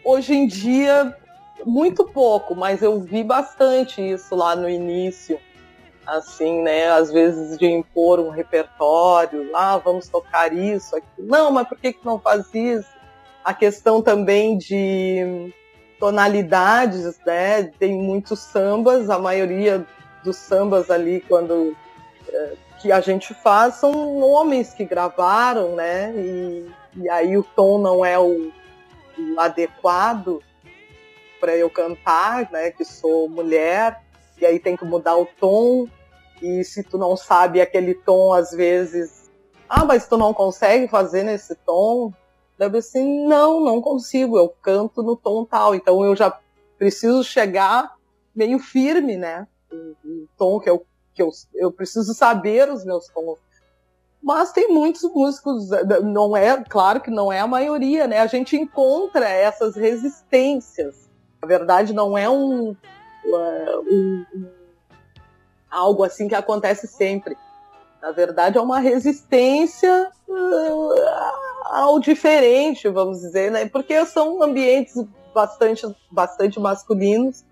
[0.04, 1.16] Hoje em dia,
[1.66, 5.40] muito pouco, mas eu vi bastante isso lá no início.
[6.06, 6.90] Assim, né?
[6.90, 11.06] Às vezes de impor um repertório, ah, vamos tocar isso aqui.
[11.20, 12.90] Não, mas por que, que não faz isso?
[13.44, 15.54] A questão também de
[16.00, 17.64] tonalidades, né?
[17.78, 19.86] Tem muitos sambas, a maioria
[20.24, 21.76] dos sambas ali, quando
[22.80, 26.14] que a gente faz, são homens que gravaram, né?
[26.16, 28.52] E, e aí o tom não é o,
[29.38, 30.42] adequado
[31.40, 32.72] para eu cantar, né?
[32.72, 34.02] Que sou mulher,
[34.40, 35.88] e aí tem que mudar o tom.
[36.42, 39.30] E se tu não sabe aquele tom, às vezes,
[39.68, 42.14] ah, mas tu não consegue fazer nesse tom?
[42.58, 45.76] Deve assim, não, não consigo, eu canto no tom tal.
[45.76, 46.38] Então eu já
[46.78, 47.94] preciso chegar
[48.34, 49.48] meio firme, né?
[49.72, 49.76] O,
[50.06, 53.40] o tom que eu, que eu, eu preciso saber os meus tons.
[54.22, 55.70] Mas tem muitos músicos,
[56.04, 58.20] não é, claro que não é a maioria, né?
[58.20, 61.10] A gente encontra essas resistências.
[61.42, 64.48] Na verdade, não é um, uh, um, um
[65.72, 67.38] algo assim que acontece sempre.
[68.02, 70.94] Na verdade, é uma resistência uh,
[71.66, 73.68] ao diferente, vamos dizer, né?
[73.68, 74.96] Porque são ambientes
[75.34, 77.46] bastante, bastante masculinos.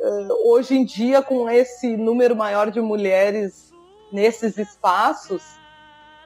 [0.00, 3.70] Uh, hoje em dia, com esse número maior de mulheres
[4.10, 5.42] nesses espaços,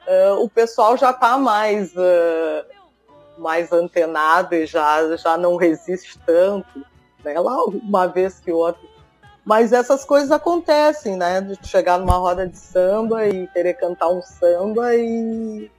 [0.07, 2.65] uh, o pessoal já está mais, uh,
[3.37, 6.85] mais antenado e já, já não resiste tanto.
[7.21, 7.37] Né?
[7.37, 8.81] Lá uma vez que outra
[9.43, 11.41] Mas essas coisas acontecem, né?
[11.41, 15.69] De chegar numa roda de samba e querer cantar um samba e,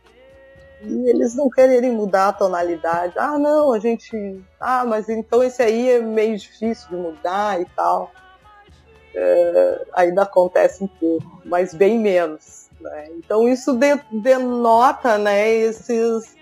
[0.83, 3.15] e eles não quererem mudar a tonalidade.
[3.19, 4.43] Ah, não, a gente.
[4.61, 8.11] Ah, mas então esse aí é meio difícil de mudar e tal.
[9.15, 12.69] É, ainda acontece um pouco, mas bem menos.
[12.81, 13.09] Né?
[13.17, 16.37] Então isso de, denota né, esses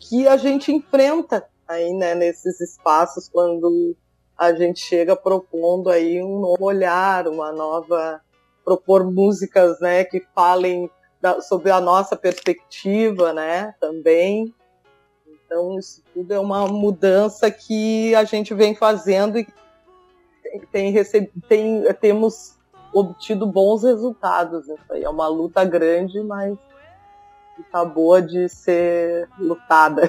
[0.00, 3.94] que a gente enfrenta aí, né, nesses espaços quando
[4.36, 8.20] a gente chega propondo aí um novo olhar, uma nova
[8.64, 10.90] propor músicas, né, que falem
[11.20, 14.54] da, sobre a nossa perspectiva, né, também.
[15.44, 19.46] Então isso tudo é uma mudança que a gente vem fazendo e
[20.70, 22.58] tem, tem, tem temos
[22.92, 24.66] obtido bons resultados.
[24.90, 26.56] É uma luta grande, mas
[27.58, 30.08] está boa de ser lutada.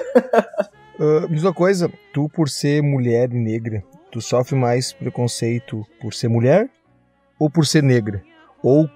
[0.98, 6.28] uh, uma coisa, tu por ser mulher e negra, tu sofre mais preconceito por ser
[6.28, 6.68] mulher
[7.38, 8.22] ou por ser negra?
[8.62, 8.88] Ou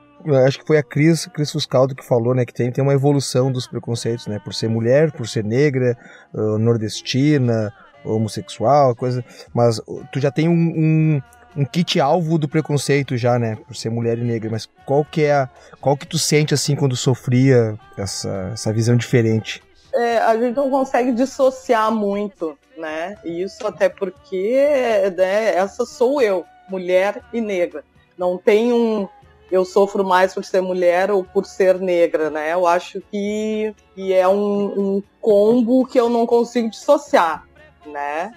[0.46, 3.50] acho que foi a Cris, Cris Fuscaldo que falou, né, que tem, tem uma evolução
[3.50, 5.96] dos preconceitos, né, por ser mulher, por ser negra,
[6.32, 7.72] uh, nordestina,
[8.04, 9.80] homossexual, coisa, mas
[10.12, 11.22] tu já tem um, um,
[11.56, 15.22] um kit alvo do preconceito já, né, por ser mulher e negra, mas qual que
[15.24, 15.48] é a,
[15.80, 19.62] qual que tu sente assim quando sofria essa, essa visão diferente?
[19.94, 23.16] É, a gente não consegue dissociar muito, né?
[23.24, 27.84] Isso até porque né, essa sou eu, mulher e negra.
[28.18, 29.08] Não tem um
[29.50, 32.52] eu sofro mais por ser mulher ou por ser negra, né?
[32.52, 37.46] Eu acho que, que é um, um combo que eu não consigo dissociar,
[37.86, 38.32] né?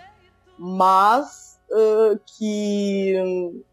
[0.58, 3.64] Mas uh, que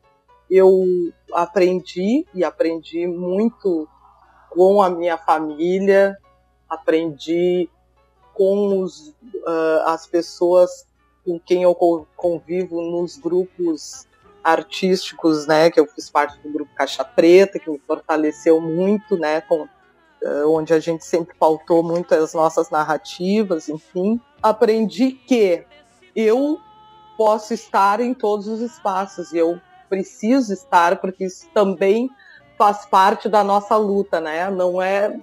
[0.50, 0.84] eu
[1.32, 3.88] aprendi e aprendi muito
[4.50, 6.16] com a minha família,
[6.68, 7.68] aprendi
[8.32, 10.86] com os, uh, as pessoas
[11.24, 11.74] com quem eu
[12.16, 14.06] convivo nos grupos
[14.42, 19.62] artísticos, né, que eu fiz parte do grupo Caixa Preta, que fortaleceu muito, né, com,
[19.62, 24.20] uh, onde a gente sempre pautou muito as nossas narrativas, enfim.
[24.42, 25.64] Aprendi que
[26.14, 26.58] eu
[27.16, 32.10] posso estar em todos os espaços e eu preciso estar porque isso também
[32.58, 34.50] faz parte da nossa luta, né?
[34.50, 35.16] Não é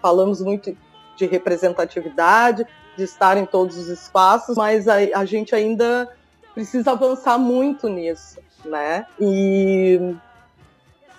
[0.00, 0.76] falamos muito
[1.16, 6.08] de representatividade, de estar em todos os espaços, mas a, a gente ainda
[6.54, 9.06] precisa avançar muito nisso, né?
[9.20, 10.14] E,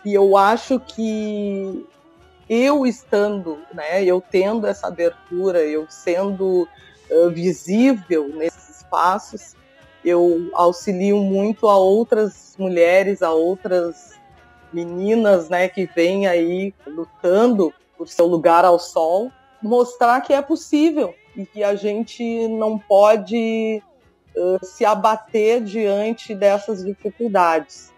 [0.06, 1.86] e eu acho que
[2.50, 6.68] eu estando, né, eu tendo essa abertura, eu sendo
[7.10, 9.56] uh, visível nesses espaços,
[10.04, 14.12] eu auxilio muito a outras mulheres, a outras
[14.74, 19.32] meninas, né, que vêm aí lutando por seu lugar ao sol,
[19.62, 23.82] mostrar que é possível e que a gente não pode
[24.36, 27.93] uh, se abater diante dessas dificuldades.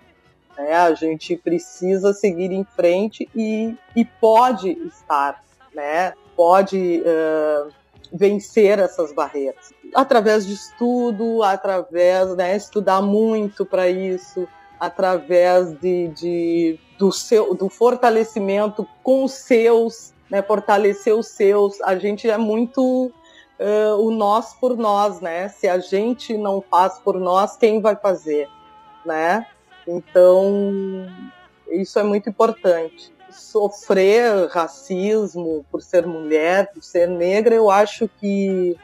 [0.57, 0.73] Né?
[0.73, 5.43] A gente precisa seguir em frente e, e pode estar,
[5.73, 6.13] né?
[6.35, 7.71] pode uh,
[8.11, 9.73] vencer essas barreiras.
[9.93, 14.47] Através de estudo, através, né, estudar muito para isso,
[14.79, 21.81] através de, de, do, seu, do fortalecimento com os seus, né, fortalecer os seus.
[21.81, 23.11] A gente é muito
[23.59, 25.47] uh, o nós por nós, né?
[25.49, 28.47] Se a gente não faz por nós, quem vai fazer,
[29.05, 29.45] né?
[29.87, 31.07] Então,
[31.69, 33.13] isso é muito importante.
[33.29, 38.77] Sofrer racismo por ser mulher, por ser negra, eu acho que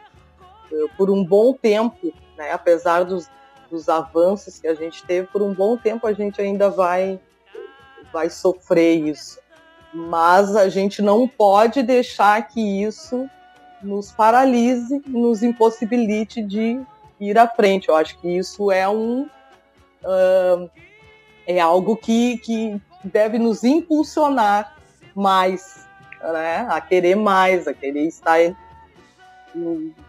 [0.72, 3.30] uh, por um bom tempo, né, apesar dos,
[3.70, 7.20] dos avanços que a gente teve, por um bom tempo a gente ainda vai,
[8.12, 9.40] vai sofrer isso.
[9.94, 13.30] Mas a gente não pode deixar que isso
[13.82, 16.80] nos paralise, nos impossibilite de
[17.20, 17.90] ir à frente.
[17.90, 19.28] Eu acho que isso é um
[20.04, 20.70] uh,
[21.48, 24.76] é algo que, que deve nos impulsionar
[25.16, 25.88] mais,
[26.22, 26.68] né?
[26.70, 28.56] A querer mais, a querer estar em,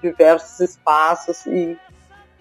[0.01, 1.77] diversos espaços e,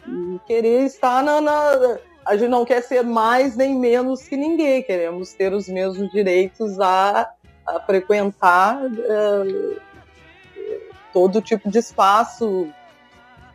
[0.08, 4.84] e querer estar na, na, a gente não quer ser mais nem menos que ninguém,
[4.84, 7.32] queremos ter os mesmos direitos a,
[7.68, 9.82] a frequentar uh,
[11.12, 12.68] todo tipo de espaço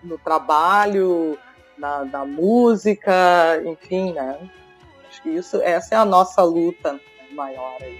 [0.02, 1.38] no trabalho,
[1.78, 4.38] na, na música, enfim, né?
[5.16, 7.00] Acho que isso, essa é a nossa luta
[7.32, 7.98] maior aí.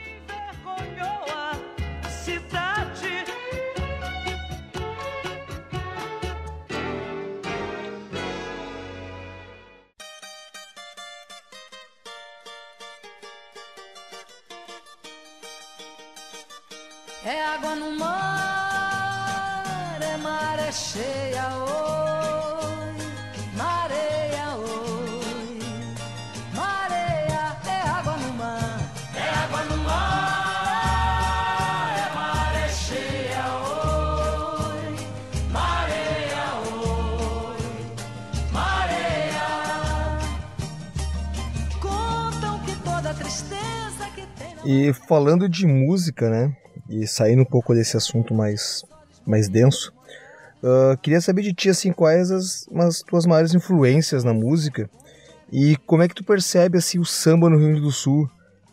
[17.25, 18.83] É água no mar,
[20.03, 22.16] é maré cheia, oi,
[44.67, 46.57] E falando de música, né?
[46.91, 48.85] E saindo um pouco desse assunto mais,
[49.25, 49.93] mais denso,
[50.61, 54.91] uh, queria saber de ti, assim, quais as, as tuas maiores influências na música
[55.53, 58.29] e como é que tu percebe, assim, o samba no Rio Grande do Sul,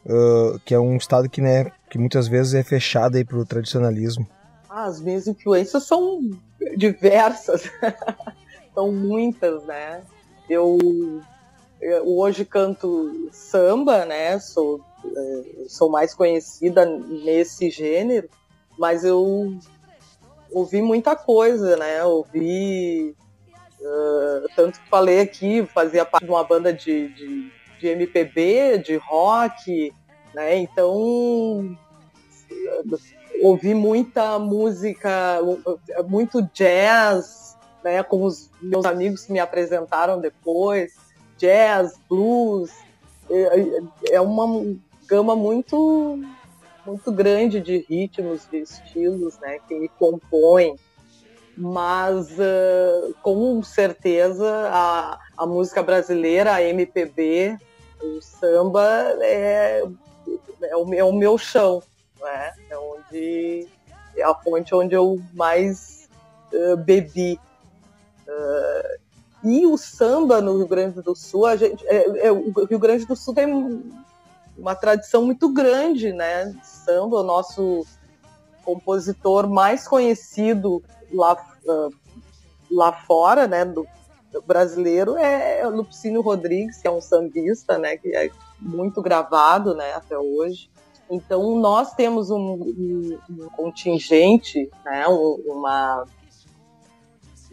[0.08, 4.28] uh, que é um estado que, né, que muitas vezes é fechado aí pro tradicionalismo.
[4.68, 6.22] As minhas influências são
[6.76, 7.70] diversas,
[8.74, 10.02] são muitas, né?
[10.50, 11.22] Eu,
[11.80, 14.40] eu hoje canto samba, né?
[14.40, 14.82] Sou,
[15.68, 18.30] sou mais conhecida nesse gênero,
[18.78, 19.58] mas eu
[20.52, 22.04] ouvi muita coisa, né?
[22.04, 23.16] Ouvi
[23.82, 28.96] uh, tanto que falei aqui, fazia parte de uma banda de, de, de MPB, de
[28.96, 29.94] rock,
[30.34, 30.58] né?
[30.58, 31.78] Então
[33.42, 35.40] ouvi muita música,
[36.08, 40.96] muito jazz, né, com os meus amigos me apresentaram depois,
[41.38, 42.72] jazz, blues,
[43.30, 44.78] é, é uma
[45.08, 46.20] gama muito
[46.86, 50.76] muito grande de ritmos, de estilos, né, que me compõem,
[51.58, 57.58] mas uh, com certeza a, a música brasileira, a MPB,
[58.02, 58.84] o samba
[59.22, 59.82] é,
[60.62, 61.82] é, o, é o meu chão,
[62.22, 62.54] né?
[62.70, 63.68] É onde
[64.18, 66.10] é a fonte onde eu mais
[66.52, 67.40] uh, bebi.
[68.28, 69.04] Uh,
[69.44, 73.06] e o samba no Rio Grande do Sul, a gente, é, é, o Rio Grande
[73.06, 73.84] do Sul tem
[74.58, 76.54] uma tradição muito grande, né?
[76.64, 77.86] Samba, o nosso
[78.64, 81.34] compositor mais conhecido lá,
[81.66, 81.90] uh,
[82.72, 83.66] lá fora, né?
[83.66, 83.88] Do,
[84.48, 87.98] brasileiro é Lupicínio Rodrigues, que é um sambista, né?
[87.98, 88.30] Que é
[88.60, 89.94] muito gravado, né?
[89.94, 90.70] Até hoje.
[91.10, 96.06] Então, nós temos um, um, um contingente, né, uma,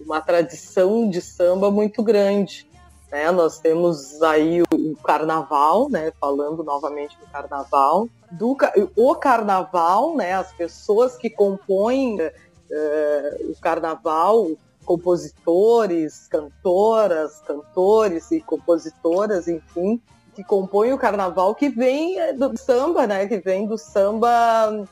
[0.04, 2.66] uma tradição de samba muito grande.
[3.10, 3.30] Né?
[3.30, 4.62] Nós temos aí
[4.94, 8.56] carnaval, né, falando novamente do carnaval, do,
[8.96, 14.48] o carnaval, né, as pessoas que compõem uh, o carnaval,
[14.84, 20.00] compositores, cantoras, cantores e compositoras, enfim,
[20.34, 23.26] que compõe o carnaval, que vem é, do samba, né?
[23.26, 24.86] Que vem do samba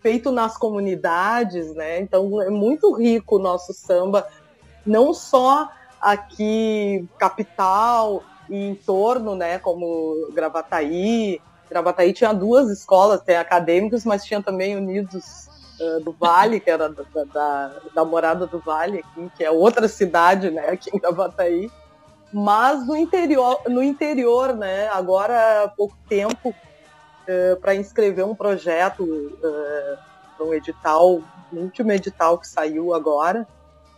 [0.00, 2.00] feito nas comunidades, né?
[2.00, 4.26] Então é muito rico o nosso samba,
[4.84, 9.58] não só aqui capital e em torno, né?
[9.58, 11.40] Como Gravataí.
[11.68, 15.48] Gravataí tinha duas escolas, tem acadêmicos, mas tinha também Unidos
[15.80, 19.88] uh, do Vale, que era da, da, da Morada do Vale aqui, que é outra
[19.88, 20.68] cidade, né?
[20.68, 21.70] Aqui em Gravataí
[22.34, 24.88] mas no interior, no interior, né?
[24.88, 31.22] Agora há pouco tempo uh, para inscrever um projeto uh, um edital,
[31.52, 33.46] o último edital que saiu agora,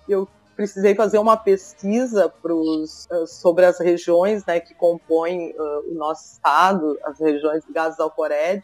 [0.07, 5.95] eu precisei fazer uma pesquisa pros, uh, sobre as regiões né, que compõem uh, o
[5.95, 8.63] nosso estado, as regiões ligadas ao Cored.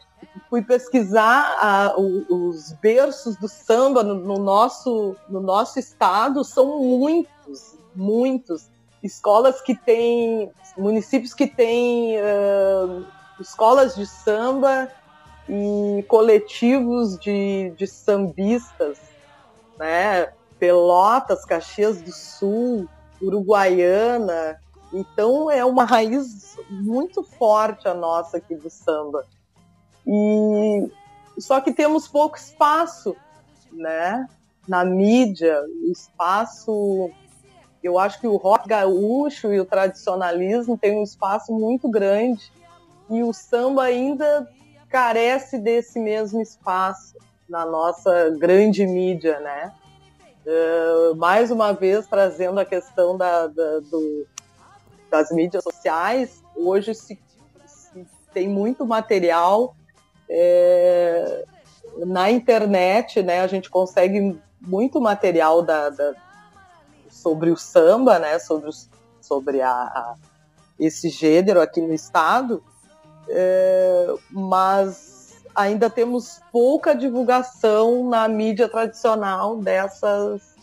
[0.49, 2.01] Fui pesquisar uh,
[2.33, 8.69] os berços do samba no, no, nosso, no nosso estado, são muitos, muitos
[9.03, 13.05] escolas que têm, municípios que têm uh,
[13.39, 14.89] escolas de samba
[15.47, 18.97] e coletivos de, de sambistas,
[19.77, 20.31] né?
[20.63, 22.87] Pelotas, Caxias do Sul,
[23.21, 24.57] Uruguaiana.
[24.93, 29.25] Então é uma raiz muito forte a nossa aqui do samba.
[30.07, 30.89] E
[31.37, 33.13] só que temos pouco espaço,
[33.73, 34.25] né?
[34.65, 37.11] Na mídia, o espaço
[37.83, 42.49] eu acho que o rock gaúcho e o tradicionalismo têm um espaço muito grande
[43.09, 44.49] e o samba ainda
[44.87, 47.17] carece desse mesmo espaço
[47.49, 49.73] na nossa grande mídia, né?
[50.45, 54.27] Uh, mais uma vez trazendo a questão da, da, do,
[55.09, 57.17] das mídias sociais, hoje se,
[57.65, 59.75] se tem muito material
[60.29, 61.45] é,
[61.99, 63.41] na internet, né?
[63.41, 66.13] A gente consegue muito material da, da
[67.09, 68.89] sobre o samba, né, sobre, os,
[69.21, 70.15] sobre a, a,
[70.79, 72.63] esse gênero aqui no estado,
[73.29, 75.12] é, mas
[75.55, 80.55] ainda temos pouca divulgação na mídia tradicional dessas,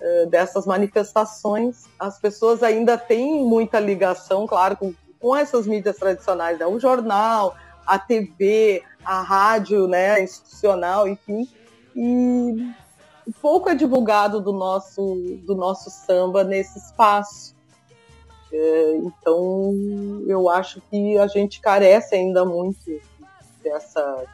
[0.00, 1.84] é, dessas manifestações.
[1.98, 7.54] As pessoas ainda têm muita ligação, claro, com, com essas mídias tradicionais, né, o jornal,
[7.86, 11.48] a TV, a rádio né, institucional, enfim,
[11.96, 12.72] e
[13.40, 17.56] pouco é divulgado do nosso, do nosso samba nesse espaço.
[18.52, 19.74] É, então,
[20.26, 22.78] eu acho que a gente carece ainda muito
[23.68, 24.24] dessa,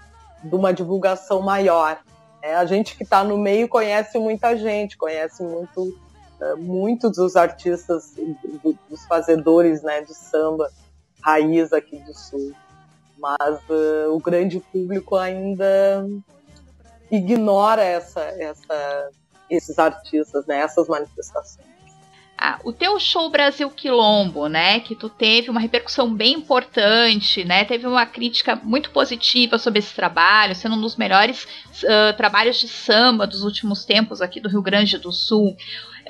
[0.42, 1.98] de uma divulgação maior.
[2.42, 5.98] É, a gente que está no meio conhece muita gente, conhece muito,
[6.40, 8.14] é, muitos dos artistas,
[8.62, 10.70] do, dos fazedores né, de samba
[11.22, 12.52] raiz aqui do Sul.
[13.18, 16.06] mas uh, o grande público ainda
[17.10, 19.10] ignora essa, essa,
[19.48, 21.73] esses artistas, né, essas manifestações.
[22.64, 27.86] O teu show Brasil Quilombo, né, que tu teve uma repercussão bem importante, né, teve
[27.86, 33.26] uma crítica muito positiva sobre esse trabalho, sendo um dos melhores uh, trabalhos de samba
[33.26, 35.56] dos últimos tempos aqui do Rio Grande do Sul.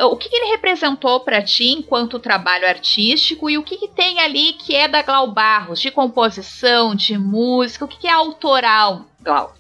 [0.01, 4.19] O que, que ele representou para ti enquanto trabalho artístico e o que, que, tem
[4.21, 9.05] ali que é da Glau Barros, de composição, de música, o que, que é autoral,
[9.21, 9.55] Glau?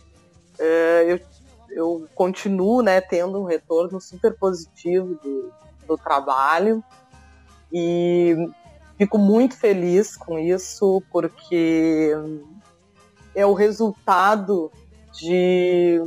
[0.58, 1.20] É, eu,
[1.70, 5.52] eu continuo né, tendo um retorno super positivo do,
[5.86, 6.82] do trabalho.
[7.72, 8.36] E
[8.96, 12.12] fico muito feliz com isso porque
[13.34, 14.70] é o resultado
[15.12, 16.00] de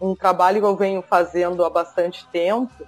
[0.00, 2.86] um trabalho que eu venho fazendo há bastante tempo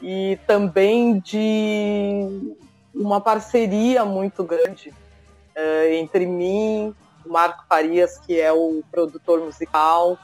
[0.00, 2.54] e também de
[2.94, 10.16] uma parceria muito grande uh, entre mim, o Marco Farias, que é o produtor musical,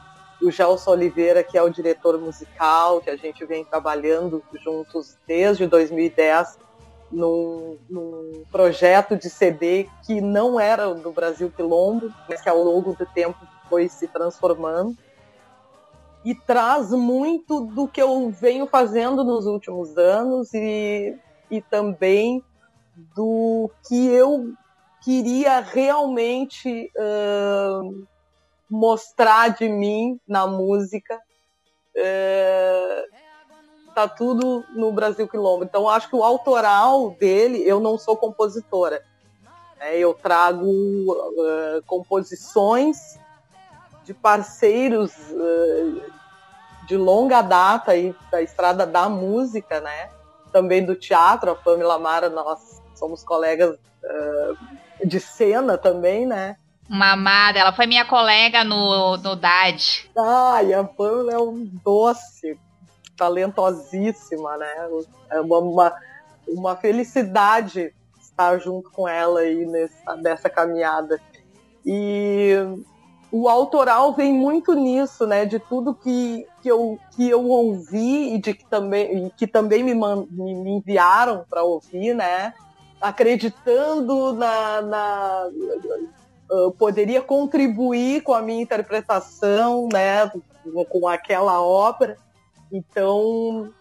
[0.44, 5.66] o Gelson Oliveira, que é o diretor musical, que a gente vem trabalhando juntos desde
[5.66, 6.58] 2010
[7.10, 12.92] num, num projeto de CD que não era do Brasil Quilombo, mas que ao longo
[12.94, 13.38] do tempo
[13.68, 14.96] foi se transformando.
[16.24, 21.14] E traz muito do que eu venho fazendo nos últimos anos e,
[21.50, 22.42] e também
[23.14, 24.52] do que eu
[25.02, 28.06] queria realmente uh,
[28.74, 31.16] mostrar de mim na música.
[31.96, 33.14] Uh,
[33.94, 35.64] tá tudo no Brasil Quilombo.
[35.64, 39.02] Então acho que o autoral dele, eu não sou compositora.
[39.78, 39.96] Né?
[39.96, 43.18] Eu trago uh, composições
[44.02, 46.02] de parceiros uh,
[46.86, 50.10] de longa data aí da estrada da música, né?
[50.52, 56.56] Também do teatro, a Pamela Mara, nós somos colegas uh, de cena também, né?
[56.88, 60.10] Uma amada, ela foi minha colega no, no DAD.
[60.16, 62.58] Ai, a Pamela é um doce,
[63.16, 64.90] talentosíssima, né?
[65.30, 65.94] É uma, uma,
[66.46, 71.20] uma felicidade estar junto com ela aí nessa, nessa caminhada.
[71.86, 72.54] E
[73.30, 75.46] o autoral vem muito nisso, né?
[75.46, 79.94] De tudo que, que, eu, que eu ouvi e de que também, que também me,
[79.94, 82.52] me, me enviaram para ouvir, né?
[83.00, 85.50] Acreditando na, na
[86.78, 90.30] poderia contribuir com a minha interpretação, né?
[90.88, 92.16] Com aquela obra.
[92.72, 93.72] Então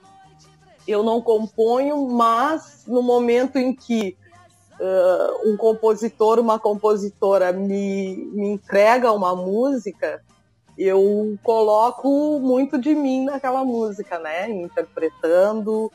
[0.88, 4.18] eu não componho, mas no momento em que
[4.80, 10.22] uh, um compositor, uma compositora me, me entrega uma música,
[10.78, 14.50] eu coloco muito de mim naquela música, né?
[14.50, 15.92] Interpretando,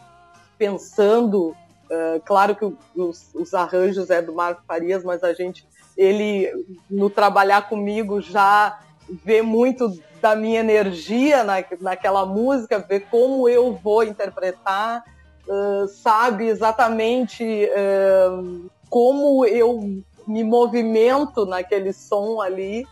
[0.57, 1.55] pensando.
[1.91, 2.65] Uh, claro que
[2.99, 5.67] os, os, arranjos é do Marco Farias, mas a gente,
[5.99, 6.49] ele,
[6.89, 8.79] no trabalhar comigo, já
[9.25, 15.03] vê muito da minha energia na, naquela música, vê como eu vou interpretar,
[15.49, 22.87] uh, sabe exatamente uh, como eu me movimento naquele som ali.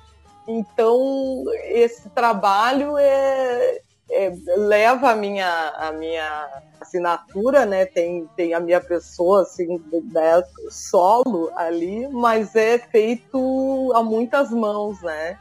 [0.48, 3.80] Então, esse trabalho é,
[4.10, 7.84] é, leva a minha, a minha assinatura, né?
[7.84, 9.80] Tem, tem a minha pessoa assim,
[10.12, 10.42] né?
[10.70, 15.38] solo ali, mas é feito a muitas mãos, né?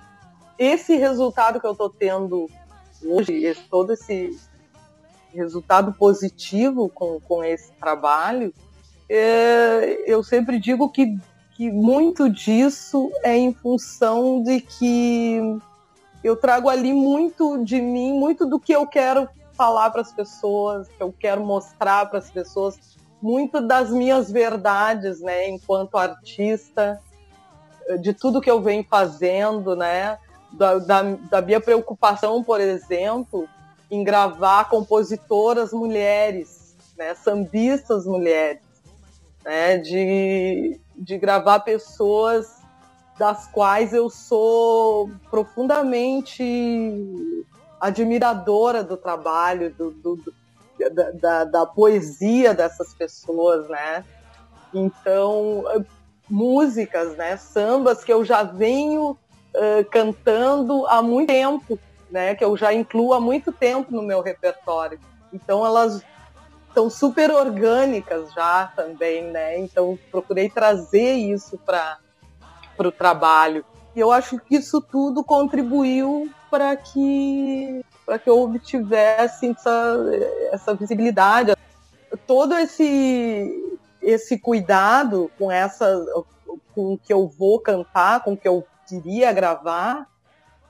[0.57, 2.49] Esse resultado que eu estou tendo
[3.03, 4.35] hoje, esse, todo esse
[5.33, 8.53] resultado positivo com, com esse trabalho,
[9.07, 11.17] é, eu sempre digo que,
[11.55, 15.59] que muito disso é em função de que
[16.25, 20.87] eu trago ali muito de mim, muito do que eu quero falar para as pessoas,
[20.87, 22.79] que eu quero mostrar para as pessoas,
[23.21, 26.99] muito das minhas verdades, né, enquanto artista,
[28.01, 30.17] de tudo que eu venho fazendo, né,
[30.51, 33.47] da, da, da minha preocupação, por exemplo,
[33.91, 38.63] em gravar compositoras mulheres, né, sambistas mulheres
[39.43, 42.54] né, de, de gravar pessoas
[43.17, 46.43] das quais eu sou profundamente
[47.79, 50.33] admiradora do trabalho, do, do, do
[50.91, 54.03] da, da, da, poesia dessas pessoas, né?
[54.73, 55.63] Então,
[56.29, 57.37] músicas, né?
[57.37, 61.79] Sambas que eu já venho uh, cantando há muito tempo,
[62.11, 62.35] né?
[62.35, 64.99] Que eu já incluo há muito tempo no meu repertório.
[65.31, 66.03] Então, elas
[66.75, 69.57] estão super orgânicas já também, né?
[69.57, 71.97] Então procurei trazer isso para
[72.77, 73.65] o trabalho.
[73.95, 80.05] E eu acho que isso tudo contribuiu para que para que eu obtivesse essa,
[80.51, 81.55] essa visibilidade,
[82.27, 86.05] todo esse esse cuidado com essa
[86.73, 90.07] com o que eu vou cantar, com o que eu queria gravar,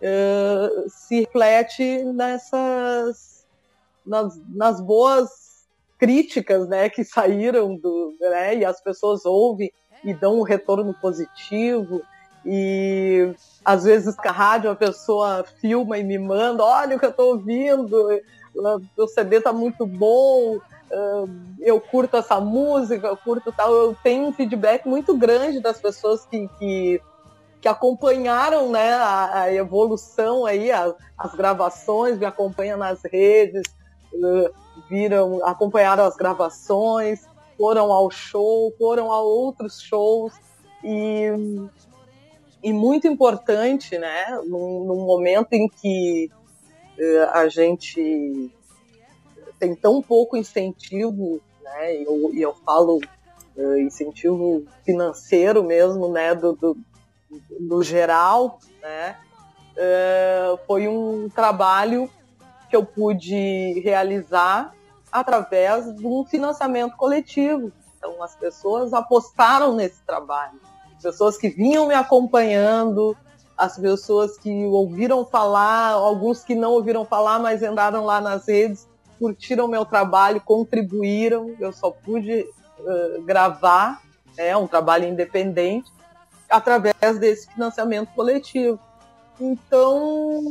[0.01, 3.45] uh, se reflete nessas
[4.06, 5.45] nas, nas boas
[5.97, 9.72] críticas, né, que saíram do, né, e as pessoas ouvem
[10.06, 12.01] e dão um retorno positivo
[12.45, 13.34] e
[13.64, 17.32] às vezes a rádio a pessoa filma e me manda, olha o que eu estou
[17.32, 18.22] ouvindo,
[18.95, 20.60] o CD tá muito bom,
[21.60, 23.74] eu curto essa música, eu curto tal.
[23.74, 27.01] Eu tenho um feedback muito grande das pessoas que, que,
[27.60, 33.64] que acompanharam né, a, a evolução aí, as, as, gravações, me acompanham nas redes,
[34.89, 37.26] viram, acompanharam as gravações,
[37.58, 40.34] foram ao show, foram a outros shows.
[40.84, 41.30] E
[42.66, 46.32] e muito importante, né, num, num momento em que
[46.97, 48.51] uh, a gente
[49.60, 52.99] tem tão pouco incentivo, né, e eu, eu falo
[53.56, 56.76] uh, incentivo financeiro mesmo, né, do, do,
[57.60, 59.16] do geral, né,
[59.78, 62.10] uh, foi um trabalho
[62.68, 64.74] que eu pude realizar
[65.20, 67.72] através de um financiamento coletivo.
[67.97, 70.59] Então, as pessoas apostaram nesse trabalho
[71.05, 73.16] pessoas que vinham me acompanhando,
[73.55, 78.88] as pessoas que ouviram falar, alguns que não ouviram falar, mas entraram lá nas redes,
[79.20, 81.55] curtiram meu trabalho, contribuíram.
[81.59, 82.41] Eu só pude
[82.80, 84.01] uh, gravar,
[84.36, 85.91] é né, um trabalho independente,
[86.49, 88.80] através desse financiamento coletivo.
[89.39, 90.41] Então,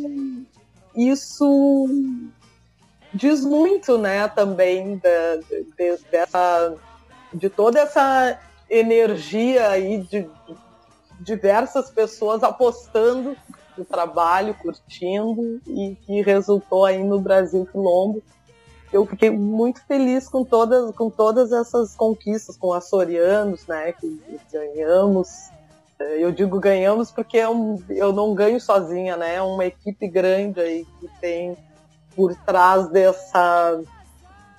[0.95, 1.89] isso
[3.15, 6.75] diz muito, né, também da, de, dessa,
[7.33, 8.39] de toda essa
[8.69, 10.29] energia aí de
[11.21, 13.37] diversas pessoas apostando
[13.79, 18.23] no trabalho, curtindo e que resultou aí no Brasil Quilombo.
[18.93, 24.21] Eu fiquei muito feliz com todas, com todas essas conquistas, com açorianos, né, que
[24.53, 25.51] ganhamos.
[25.99, 30.61] Eu digo ganhamos porque eu, é eu não ganho sozinha, né, é uma equipe grande
[30.61, 31.57] aí que tem
[32.15, 33.81] por trás dessa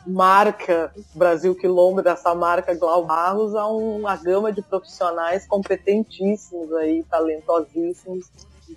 [0.05, 8.29] marca Brasil Quilombo, dessa marca Glau Barros, a uma gama de profissionais competentíssimos aí, talentosíssimos,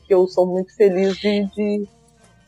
[0.06, 1.88] que eu sou muito feliz de, de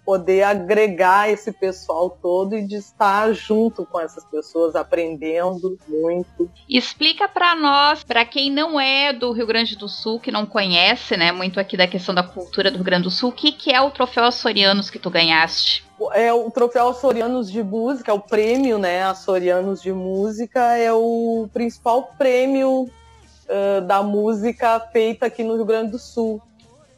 [0.05, 6.51] poder agregar esse pessoal todo e de estar junto com essas pessoas, aprendendo muito.
[6.69, 11.17] Explica para nós, para quem não é do Rio Grande do Sul, que não conhece,
[11.17, 13.73] né, muito aqui da questão da cultura do Rio Grande do Sul, o que, que
[13.73, 15.85] é o troféu Açorianos que tu ganhaste?
[16.13, 21.49] É o troféu Açorianos de Música, é o prêmio, né, Açorianos de Música, é o
[21.53, 26.41] principal prêmio uh, da música feita aqui no Rio Grande do Sul.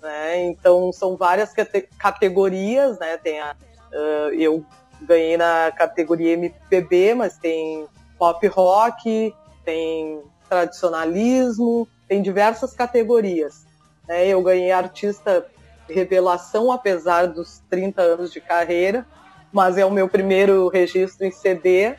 [0.00, 0.44] Né?
[0.46, 3.16] Então são várias cate categorias, né?
[3.18, 3.54] Tem a,
[3.92, 4.64] uh, eu
[5.00, 7.86] ganhei na categoria MPB, mas tem
[8.18, 9.34] pop rock,
[9.64, 13.64] tem tradicionalismo, tem diversas categorias.
[14.08, 14.26] Né?
[14.26, 15.46] Eu ganhei artista
[15.88, 19.06] revelação, apesar dos 30 anos de carreira,
[19.52, 21.96] mas é o meu primeiro registro em CD.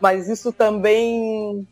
[0.00, 1.66] Mas isso também,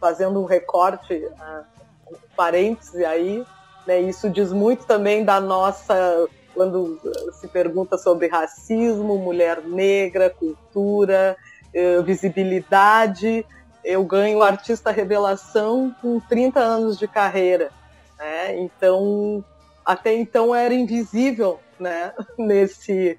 [0.00, 1.64] fazendo um recorte, uh,
[2.10, 3.44] um parêntese aí,
[3.86, 4.00] né?
[4.00, 7.00] Isso diz muito também da nossa, quando
[7.32, 11.36] se pergunta sobre racismo, mulher negra, cultura,
[11.74, 13.44] eh, visibilidade.
[13.84, 17.70] Eu ganho artista revelação com 30 anos de carreira.
[18.18, 18.60] Né?
[18.60, 19.44] Então,
[19.84, 22.12] até então era invisível, né?
[22.38, 23.18] Nesse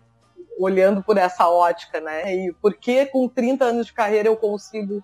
[0.59, 2.35] olhando por essa ótica, né?
[2.35, 5.03] E por que com 30 anos de carreira eu consigo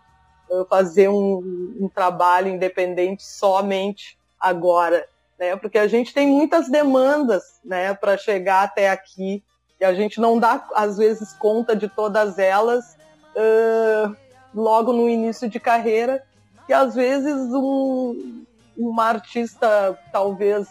[0.52, 5.08] eh, fazer um, um trabalho independente somente agora?
[5.40, 5.56] né?
[5.56, 9.42] Porque a gente tem muitas demandas, né, para chegar até aqui
[9.80, 12.98] e a gente não dá às vezes conta de todas elas
[13.34, 14.14] uh,
[14.54, 16.22] logo no início de carreira
[16.68, 18.44] e às vezes um,
[18.78, 20.68] uma artista talvez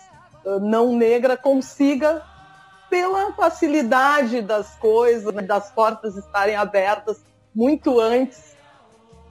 [0.60, 2.22] não negra consiga
[2.88, 7.20] pela facilidade das coisas, das portas estarem abertas
[7.54, 8.56] muito antes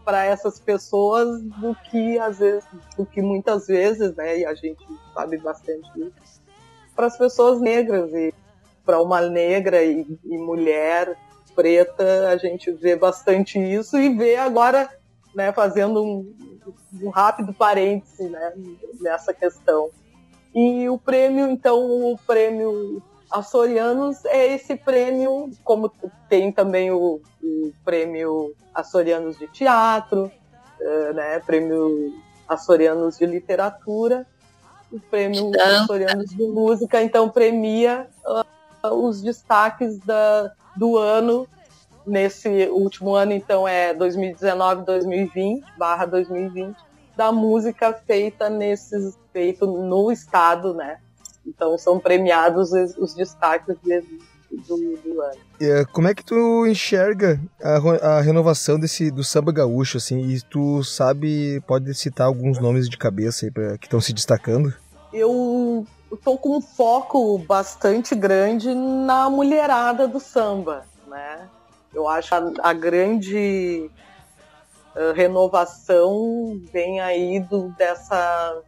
[0.08, 2.64] para essas pessoas do que às vezes,
[2.96, 4.40] do que muitas vezes, né?
[4.40, 6.42] E a gente sabe bastante disso.
[6.96, 8.34] Para as pessoas negras e
[8.86, 11.18] para uma negra e, e, mulher
[11.54, 14.90] preta, a gente vê bastante isso e vê agora,
[15.36, 15.52] né?
[15.52, 16.34] Fazendo um,
[17.02, 18.54] um rápido parêntese, né?
[19.02, 19.90] Nessa questão.
[20.54, 25.92] E o prêmio, então, o prêmio Açorianos é esse prêmio, como
[26.30, 30.32] tem também o, o prêmio Açorianos de Teatro,
[30.80, 32.14] uh, né, prêmio
[32.48, 34.26] Açorianos de Literatura,
[34.92, 41.48] o prêmio Açorianos de Música, então premia uh, os destaques da, do ano,
[42.06, 46.78] nesse último ano, então é 2019-2020, barra 2020,
[47.18, 50.98] da música feita nesses feito no estado, né?
[51.46, 54.02] Então são premiados os, destaques de,
[54.50, 55.38] do, do ano.
[55.62, 60.22] É, como é que tu enxerga a, a, renovação desse do samba gaúcho, assim?
[60.22, 64.74] E tu sabe, pode citar alguns nomes de cabeça aí pra, que estão se destacando?
[65.14, 65.86] Eu
[66.24, 71.48] tô com um foco bastante grande na mulherada do samba, né?
[71.94, 73.88] Eu acho a, a grande
[74.96, 78.64] uh, renovação vem aí do, dessa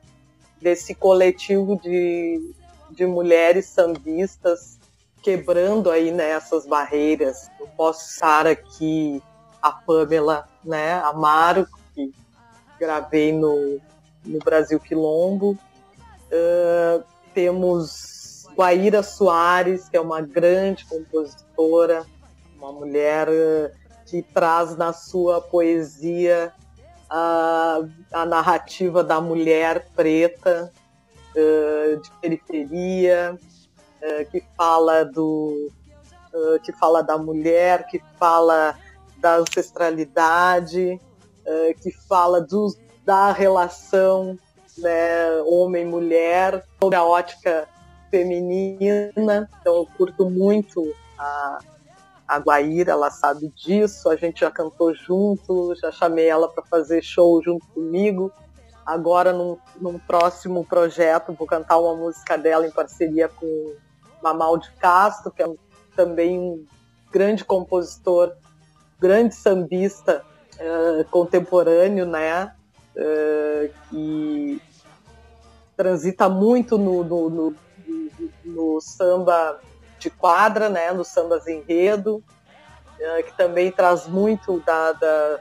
[0.62, 2.54] desse coletivo de,
[2.92, 4.80] de mulheres sambistas
[5.22, 7.50] quebrando aí né, essas barreiras.
[7.60, 9.22] Eu posso estar aqui
[9.62, 12.14] a Pamela né, Amaro, que
[12.80, 13.80] gravei no,
[14.26, 15.58] no Brasil Quilombo.
[16.32, 17.04] Uh,
[17.34, 22.06] temos Guaíra Soares, que é uma grande compositora,
[22.58, 23.72] uma mulher uh,
[24.06, 26.54] que traz na sua poesia
[27.10, 27.80] a,
[28.14, 30.72] a narrativa da mulher preta,
[31.36, 35.72] uh, de periferia, uh, que fala do
[36.34, 38.78] uh, que fala da mulher, que fala
[39.18, 41.00] da ancestralidade,
[41.82, 44.38] que fala do, da relação
[44.78, 47.68] né, homem-mulher, sobre a ótica
[48.12, 49.50] feminina.
[49.60, 51.60] Então eu curto muito a,
[52.30, 57.02] a Guaíra, ela sabe disso, a gente já cantou junto, já chamei ela para fazer
[57.02, 58.32] show junto comigo.
[58.86, 63.74] Agora, num, num, próximo projeto, vou cantar uma música dela em parceria com
[64.22, 65.48] Mamal de Castro, que é
[65.96, 66.66] também um
[67.12, 68.32] grande compositor,
[69.00, 70.24] grande sambista
[70.60, 72.54] uh, contemporâneo, né?
[72.96, 74.62] Uh, que
[75.76, 77.56] transita muito no, no, no,
[78.46, 79.60] no samba
[80.00, 82.24] de quadra, né, no sambas enredo,
[83.00, 85.40] uh, que também traz muito da, da,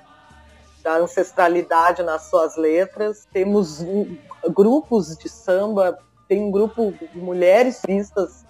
[0.83, 3.27] da, ancestralidade nas suas letras.
[3.33, 3.85] Temos
[4.51, 5.99] grupos de samba,
[6.29, 8.45] tem um grupo de mulheres vistas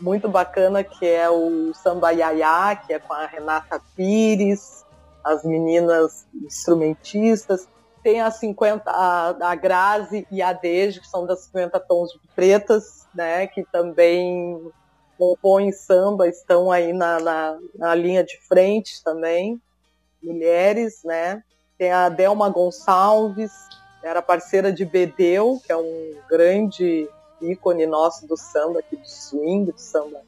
[0.00, 4.84] muito bacana que é o Samba Yaya, que é com a Renata Pires,
[5.22, 7.68] as meninas instrumentistas.
[8.02, 12.20] Tem a 50, a, a Grazi e a Deje, que são das 50 tons de
[12.34, 14.72] pretas, né, que também
[15.22, 19.60] compõem samba estão aí na, na, na, linha de frente também,
[20.20, 21.44] mulheres, né?
[21.78, 23.52] Tem a Delma Gonçalves,
[24.02, 27.08] era parceira de Bedeu, que é um grande
[27.40, 30.22] ícone nosso do samba, aqui do swing, do samba.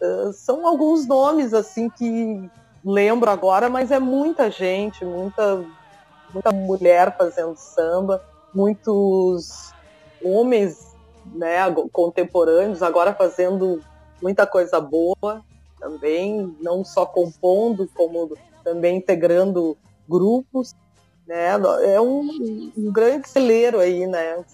[0.00, 2.48] Uh, são alguns nomes, assim, que
[2.84, 5.64] lembro agora, mas é muita gente, muita,
[6.32, 8.22] muita mulher fazendo samba,
[8.54, 9.72] muitos
[10.24, 11.58] homens né,
[11.92, 13.82] contemporâneos agora fazendo
[14.20, 15.44] muita coisa boa
[15.78, 19.76] também, não só compondo, como também integrando
[20.08, 20.74] grupos.
[21.26, 21.50] Né?
[21.84, 24.36] É um, um grande celeiro aí, né?
[24.36, 24.44] O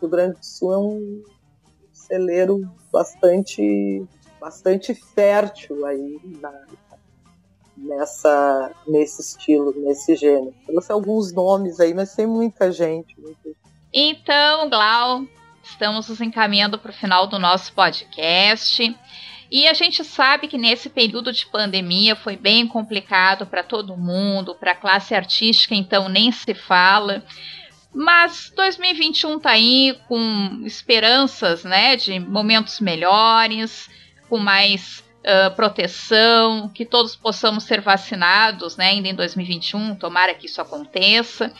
[0.00, 1.24] Rio Grande do Sul é um
[1.92, 4.04] celeiro bastante,
[4.40, 6.52] bastante fértil aí na,
[7.76, 10.54] nessa, nesse estilo, nesse gênero.
[10.68, 13.18] Eu sei alguns nomes aí, mas tem muita gente.
[13.20, 13.58] Muita gente.
[13.92, 15.24] Então, Glau,
[15.70, 18.94] estamos nos encaminhando para o final do nosso podcast.
[19.50, 24.54] E a gente sabe que nesse período de pandemia foi bem complicado para todo mundo,
[24.54, 27.24] para a classe artística, então nem se fala.
[27.92, 33.90] Mas 2021 tá aí com esperanças, né, de momentos melhores,
[34.28, 39.96] com mais uh, proteção, que todos possamos ser vacinados, né, ainda em 2021.
[39.96, 41.52] Tomara que isso aconteça.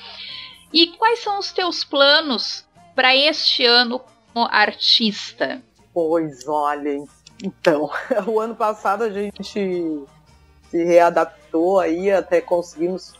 [0.72, 2.64] E quais são os teus planos
[3.00, 3.98] para este ano
[4.30, 5.62] como artista?
[5.94, 7.08] Pois olhem,
[7.42, 7.88] então,
[8.28, 9.42] o ano passado a gente
[10.70, 13.14] se readaptou aí, até conseguimos.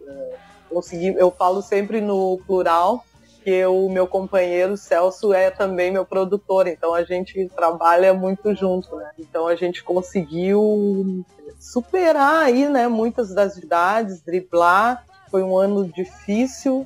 [0.00, 0.34] Uh,
[0.68, 3.04] conseguir, eu falo sempre no plural,
[3.44, 8.96] que o meu companheiro Celso é também meu produtor, então a gente trabalha muito junto,
[8.96, 9.12] né?
[9.16, 11.24] Então a gente conseguiu
[11.60, 15.06] superar aí, né, muitas das idades, driblar.
[15.30, 16.84] Foi um ano difícil,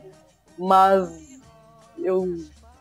[0.59, 1.30] mas
[2.03, 2.37] eu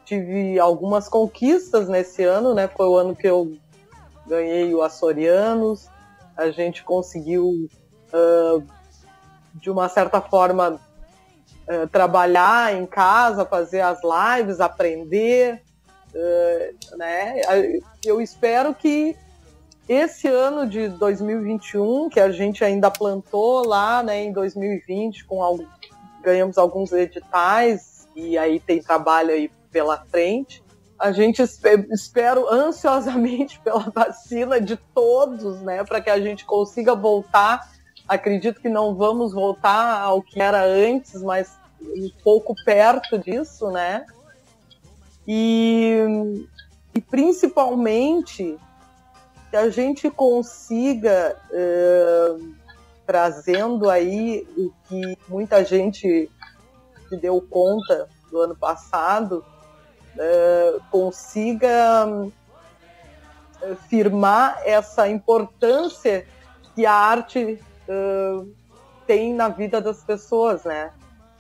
[0.06, 2.68] tive algumas conquistas nesse ano, né?
[2.68, 3.56] Foi o ano que eu
[4.26, 5.88] ganhei o Açorianos,
[6.38, 7.70] a gente conseguiu,
[8.14, 8.64] uh,
[9.56, 10.80] de uma certa forma,
[11.68, 15.62] uh, trabalhar em casa, fazer as lives, aprender.
[16.14, 17.42] Uh, né?
[18.06, 19.16] Eu espero que
[19.88, 25.66] esse ano de 2021, que a gente ainda plantou lá né, em 2020, com algum,
[26.24, 30.64] ganhamos alguns editais e aí tem trabalho aí pela frente
[31.00, 37.72] a gente espero ansiosamente pela vacina de todos, né, para que a gente consiga voltar.
[38.08, 44.06] Acredito que não vamos voltar ao que era antes, mas um pouco perto disso, né?
[45.28, 46.46] E,
[46.94, 48.58] e principalmente
[49.50, 52.36] que a gente consiga eh,
[53.06, 56.30] trazendo aí o que muita gente
[57.10, 59.44] se deu conta do ano passado,
[60.18, 62.08] eh, consiga
[63.62, 66.26] eh, firmar essa importância
[66.76, 67.60] que a arte
[69.08, 70.92] tem na vida das pessoas, né?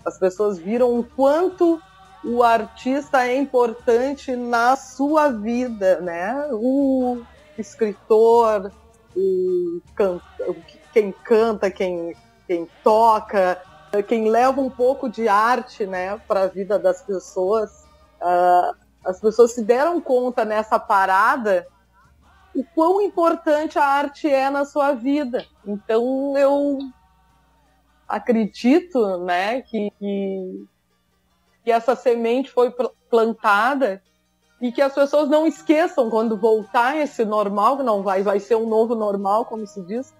[0.03, 1.79] As pessoas viram o quanto
[2.23, 6.49] o artista é importante na sua vida, né?
[6.51, 7.21] O
[7.57, 8.71] escritor,
[9.15, 10.19] o can...
[10.91, 12.15] quem canta, quem,
[12.47, 13.61] quem toca,
[14.07, 17.85] quem leva um pouco de arte, né, para a vida das pessoas.
[18.21, 21.65] Uh, as pessoas se deram conta nessa parada
[22.53, 25.45] o quão importante a arte é na sua vida.
[25.65, 26.79] Então eu
[28.07, 30.67] acredito, né, que, que,
[31.63, 32.73] que essa semente foi
[33.09, 34.01] plantada
[34.61, 38.55] e que as pessoas não esqueçam quando voltar esse normal, que não vai, vai ser
[38.55, 40.13] um novo normal, como se diz,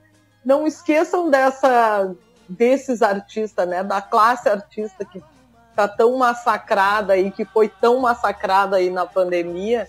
[0.46, 2.16] não esqueçam dessa
[2.50, 5.22] desses artistas, né, da classe artista que
[5.70, 9.88] está tão massacrada e que foi tão massacrada aí na pandemia,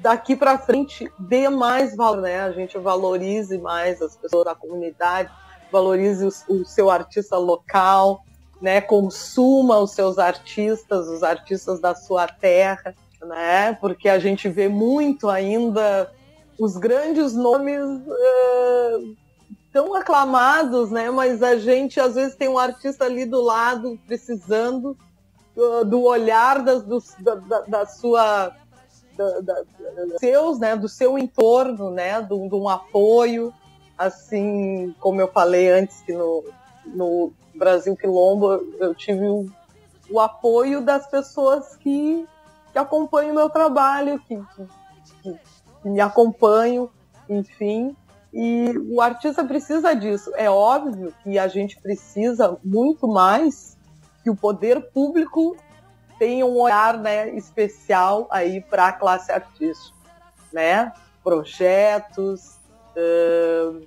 [0.00, 2.40] daqui para frente dê mais valor, né?
[2.40, 5.30] A gente valorize mais as pessoas da comunidade,
[5.70, 8.22] valorize o, o seu artista local,
[8.62, 8.80] né?
[8.80, 13.74] Consuma os seus artistas, os artistas da sua terra, né?
[13.74, 16.10] Porque a gente vê muito ainda
[16.58, 18.98] os grandes nomes é,
[19.76, 21.10] tão aclamados, né?
[21.10, 24.96] Mas a gente às vezes tem um artista ali do lado precisando
[25.54, 28.56] do, do olhar das, do, da, da, sua
[29.14, 29.62] da, da,
[30.18, 33.52] seus, né, do seu entorno, né, de um apoio,
[33.98, 36.42] assim como eu falei antes que no,
[36.86, 39.46] no Brasil Quilombo eu tive o,
[40.10, 42.26] o apoio das pessoas que,
[42.72, 44.42] que acompanham o meu trabalho, que,
[45.22, 45.38] que,
[45.82, 46.88] que me acompanham,
[47.28, 47.94] enfim.
[48.38, 50.30] E o artista precisa disso.
[50.36, 53.78] É óbvio que a gente precisa muito mais
[54.22, 55.56] que o poder público
[56.18, 59.96] tenha um olhar né, especial aí para a classe artística,
[60.52, 60.92] né?
[61.24, 62.58] Projetos,
[62.94, 63.82] uh,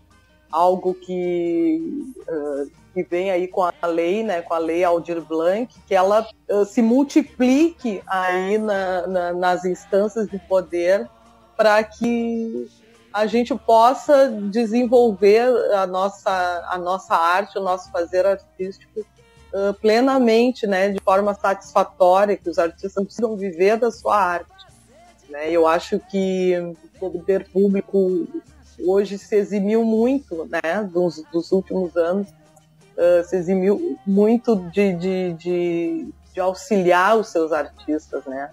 [0.52, 1.80] algo que,
[2.28, 6.28] uh, que vem aí com a lei, né, com a lei Aldir Blanc, que ela
[6.50, 11.08] uh, se multiplique aí na, na, nas instâncias de poder
[11.56, 12.68] para que
[13.14, 19.02] a gente possa desenvolver a nossa, a nossa arte, o nosso fazer artístico
[19.54, 24.68] uh, plenamente, né, de forma satisfatória, que os artistas precisam viver da sua arte.
[25.30, 25.52] Né?
[25.52, 26.54] Eu acho que
[27.02, 28.28] o poder público
[28.86, 35.34] hoje se eximiu muito, né, dos, dos últimos anos, uh, se eximiu muito de, de,
[35.34, 38.50] de, de, auxiliar os seus artistas, né.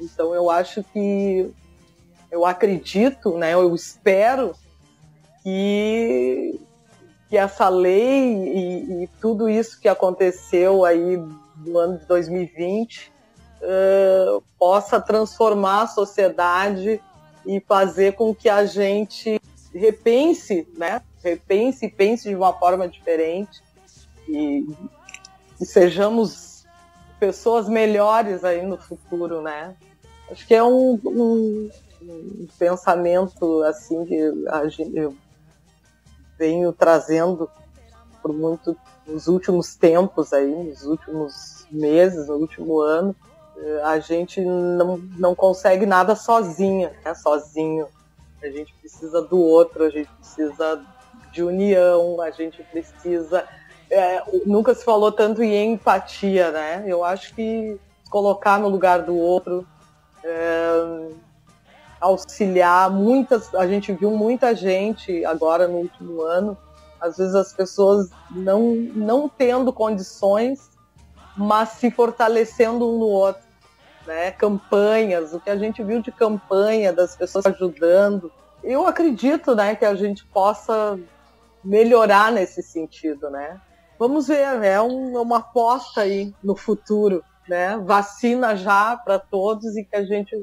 [0.00, 1.50] Então eu acho que,
[2.32, 4.54] eu acredito, né, eu espero
[5.42, 6.58] que,
[7.28, 11.18] que essa lei e, e tudo isso que aconteceu aí
[11.58, 13.12] no ano de 2020
[13.60, 17.02] uh, possa transformar a sociedade
[17.44, 19.38] e fazer com que a gente
[19.74, 21.02] repense, né?
[21.22, 23.62] Repense e pense de uma forma diferente
[24.28, 24.66] e,
[25.60, 26.64] e sejamos
[27.18, 29.74] pessoas melhores aí no futuro, né?
[30.30, 31.70] Acho que é um, um,
[32.08, 34.32] um pensamento assim que
[34.68, 35.14] gente, eu
[36.38, 37.48] venho trazendo
[38.22, 38.76] por muito
[39.06, 43.14] nos últimos tempos aí, nos últimos meses, no último ano,
[43.84, 47.14] a gente não, não consegue nada sozinha, né?
[47.14, 47.86] sozinho.
[48.42, 50.84] A gente precisa do outro, a gente precisa
[51.30, 53.46] de união, a gente precisa.
[53.88, 56.84] É, nunca se falou tanto em empatia, né?
[56.86, 57.78] Eu acho que
[58.10, 59.66] colocar no lugar do outro,
[60.24, 61.08] é,
[62.02, 63.54] auxiliar muitas.
[63.54, 66.56] A gente viu muita gente agora no último ano,
[67.00, 70.70] às vezes as pessoas não, não tendo condições,
[71.36, 73.52] mas se fortalecendo um no outro
[74.06, 74.30] né?
[74.32, 78.32] Campanhas, o que a gente viu de campanha das pessoas ajudando.
[78.62, 80.98] Eu acredito, né, que a gente possa
[81.64, 83.60] melhorar nesse sentido, né?
[83.98, 87.76] Vamos ver, é um, uma aposta aí no futuro, né?
[87.78, 90.34] Vacina já para todos e que a gente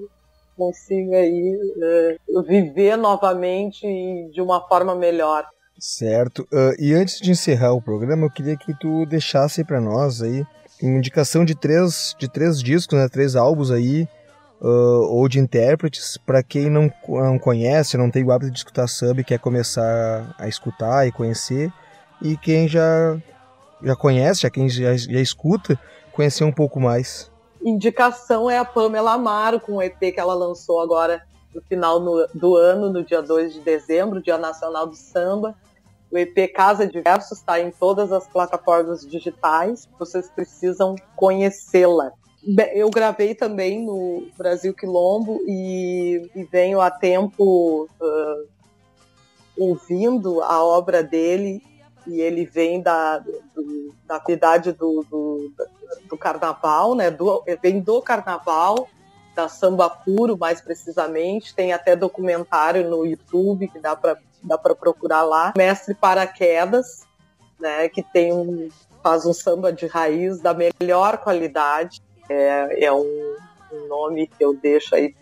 [0.60, 3.88] consiga aí é, viver novamente
[4.34, 5.48] de uma forma melhor.
[5.80, 6.42] Certo.
[6.52, 10.46] Uh, e antes de encerrar o programa, eu queria que tu deixasse para nós aí
[10.82, 14.08] indicação de três, de três discos, né, três álbuns aí,
[14.62, 18.88] uh, ou de intérpretes, para quem não, não conhece, não tem o hábito de escutar
[18.88, 21.72] sub, quer começar a escutar e conhecer,
[22.22, 23.18] e quem já,
[23.82, 25.80] já conhece, já quem já, já escuta,
[26.12, 27.32] conhecer um pouco mais.
[27.64, 31.22] Indicação é a Pamela Amaro, com o EP que ela lançou agora
[31.54, 35.56] no final no, do ano, no dia 2 de dezembro, Dia Nacional do Samba.
[36.12, 39.88] O EP Casa de Versos está em todas as plataformas digitais.
[39.98, 42.12] Vocês precisam conhecê-la.
[42.74, 48.48] Eu gravei também no Brasil Quilombo e, e venho há tempo uh,
[49.58, 51.62] ouvindo a obra dele
[52.10, 55.52] e ele vem da, do, da qualidade do, do,
[56.10, 57.12] do, carnaval, né?
[57.12, 58.88] Do, vem do carnaval,
[59.36, 61.54] da samba puro, mais precisamente.
[61.54, 65.54] Tem até documentário no YouTube que dá para dá para procurar lá.
[65.56, 67.06] Mestre Paraquedas,
[67.60, 67.90] né?
[67.90, 68.70] Que tem um
[69.04, 72.02] faz um samba de raiz da melhor qualidade.
[72.28, 73.36] É, é um,
[73.72, 75.16] um nome que eu deixo aí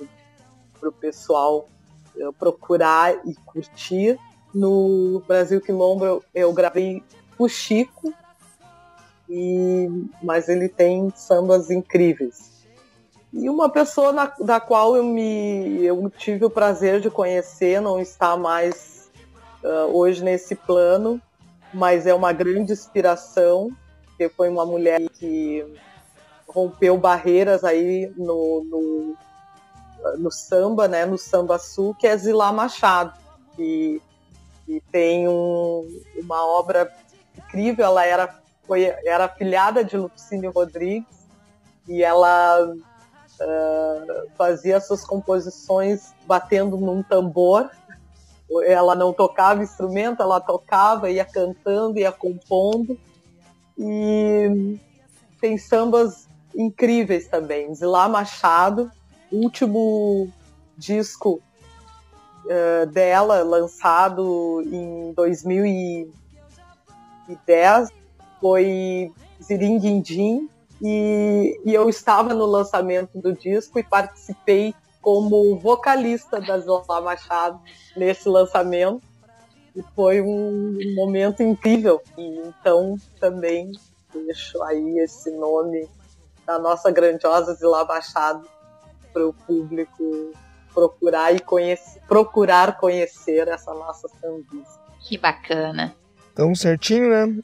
[0.79, 1.67] para o pessoal
[2.17, 4.19] eh, procurar e curtir
[4.53, 7.03] no Brasil Quilombo eu, gravei
[7.37, 8.13] o Chico,
[9.29, 9.89] e,
[10.23, 12.65] mas ele tem sambas incríveis.
[13.33, 17.99] E uma pessoa na, da qual eu me eu tive o prazer de conhecer, não
[17.99, 19.11] está mais
[19.63, 21.21] uh, hoje nesse plano,
[21.73, 23.69] mas é uma grande inspiração,
[24.05, 25.65] porque foi uma mulher que
[26.47, 29.15] rompeu barreiras aí no, no,
[30.17, 33.13] no samba, né, no samba sul, que é Zilá Machado,
[34.67, 35.87] que tem um,
[36.17, 36.93] uma obra
[37.37, 37.85] incrível.
[37.85, 41.25] Ela era, foi, era filhada de Lupicínio Rodrigues
[41.87, 47.71] e ela uh, fazia suas composições batendo num tambor.
[48.65, 52.99] Ela não tocava instrumento, ela tocava, ia cantando, ia compondo.
[53.77, 54.77] E
[55.39, 57.73] tem sambas incríveis também.
[57.73, 58.91] Zilá Machado,
[59.31, 60.29] último
[60.77, 61.41] disco
[62.47, 67.89] uh, dela, lançado em 2010,
[68.41, 70.49] foi Ziringuindim,
[70.81, 77.59] e, e eu estava no lançamento do disco e participei como vocalista da Zola Machado
[77.95, 79.01] nesse lançamento.
[79.75, 82.01] E foi um momento incrível.
[82.17, 83.71] E então também
[84.13, 85.87] deixo aí esse nome
[86.45, 88.47] da nossa grandiosa Zila Machado
[89.13, 90.33] para o público
[90.77, 94.79] procurar e conhecer, procurar conhecer essa nossa sambista.
[94.99, 95.95] Que bacana.
[96.31, 97.41] Então, certinho, né?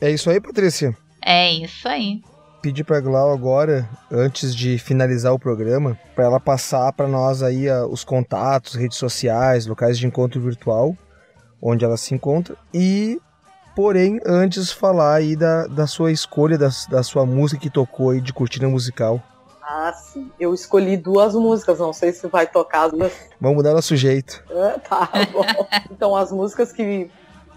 [0.00, 0.96] É isso aí, Patrícia?
[1.22, 2.22] É isso aí.
[2.62, 7.68] Pedir para Glau agora, antes de finalizar o programa, para ela passar para nós aí
[7.68, 10.96] a, os contatos, redes sociais, locais de encontro virtual,
[11.60, 12.56] onde ela se encontra.
[12.72, 13.20] E,
[13.76, 18.22] porém, antes falar aí da, da sua escolha, da, da sua música que tocou aí
[18.22, 19.22] de cortina musical.
[19.72, 20.32] Ah, sim.
[20.38, 23.12] Eu escolhi duas músicas, não sei se vai tocar as duas.
[23.40, 24.42] Vamos mudar nosso jeito.
[24.50, 25.44] Ah, tá bom.
[25.88, 27.08] então, as músicas que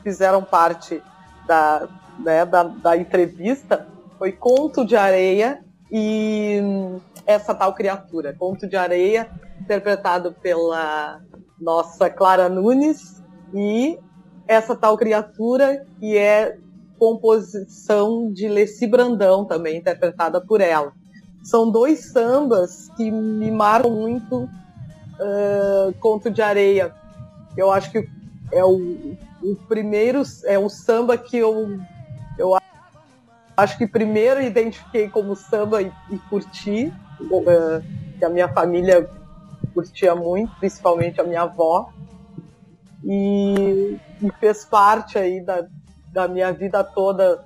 [0.03, 1.02] fizeram parte
[1.48, 1.88] da,
[2.19, 3.88] né, da, da entrevista
[4.19, 6.61] foi Conto de Areia e
[7.26, 8.35] Essa Tal Criatura.
[8.38, 11.19] Conto de Areia, interpretado pela
[11.60, 13.23] nossa Clara Nunes,
[13.56, 13.98] e
[14.48, 16.60] Essa Tal Criatura, que é
[16.99, 20.94] composição de Leci Brandão, também interpretada por ela
[21.44, 24.49] são dois sambas que me marcam muito
[25.20, 26.94] uh, Conto de Areia.
[27.57, 28.10] Eu acho que
[28.52, 31.78] é o, o primeiro, é o samba que eu,
[32.38, 32.57] eu
[33.57, 37.84] acho que primeiro identifiquei como samba e, e curti, uh,
[38.18, 39.10] que a minha família
[39.74, 41.90] curtia muito, principalmente a minha avó,
[43.03, 45.65] e, e fez parte aí da,
[46.14, 47.44] da minha vida toda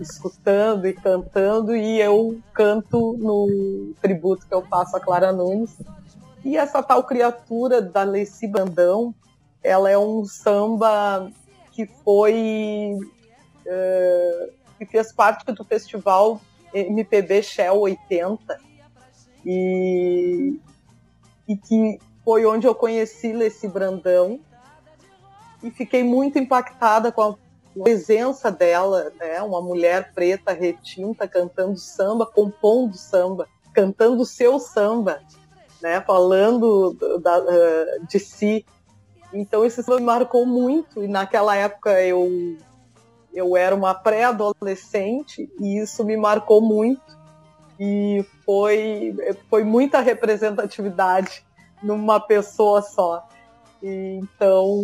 [0.00, 5.76] escutando e cantando, e eu canto no tributo que eu faço a Clara Nunes.
[6.44, 9.14] E essa tal criatura da Leci Bandão,
[9.62, 11.30] ela é um samba
[11.72, 12.96] que foi.
[13.66, 16.40] Uh, que fez parte do festival
[16.72, 18.58] MPB Shell 80
[19.44, 20.58] e,
[21.46, 24.40] e que foi onde eu conheci Leci Brandão
[25.62, 27.34] e fiquei muito impactada com a
[27.82, 35.20] presença dela, né, uma mulher preta retinta cantando samba, compondo samba, cantando seu samba,
[35.80, 38.64] né, falando da, uh, de si.
[39.32, 42.56] Então isso me marcou muito e naquela época eu
[43.32, 47.16] eu era uma pré-adolescente e isso me marcou muito
[47.78, 49.14] e foi
[49.48, 51.44] foi muita representatividade
[51.82, 53.26] numa pessoa só.
[53.80, 54.82] Então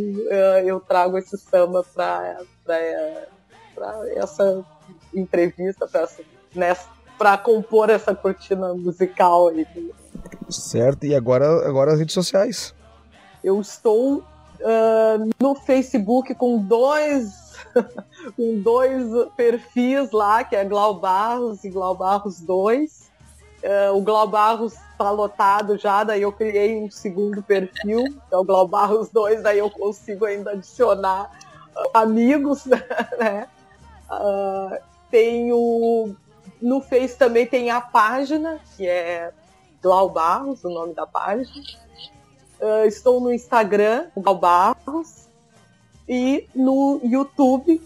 [0.64, 2.40] eu trago esse samba para
[4.16, 4.64] essa
[5.14, 5.88] entrevista,
[7.18, 9.48] para compor essa cortina musical.
[9.48, 9.66] Aí.
[10.48, 12.74] Certo, e agora, agora as redes sociais?
[13.42, 17.46] Eu estou uh, no Facebook com dois
[18.36, 19.02] com dois
[19.36, 23.06] perfis lá, que é Glau Barros e Glau Barros 2.
[23.56, 28.36] Uh, o Glau Barros tá lotado já, daí eu criei um segundo perfil, que é
[28.36, 31.30] o Glau Barros 2, daí eu consigo ainda adicionar
[31.94, 32.64] amigos,
[33.18, 33.48] né?
[34.10, 34.78] Uh,
[35.10, 36.16] tenho
[36.60, 39.32] no Face também tem a página, que é
[39.82, 41.62] Glau Barros, o nome da página.
[42.60, 45.28] Uh, estou no Instagram, Glau Barros,
[46.08, 47.80] e no YouTube,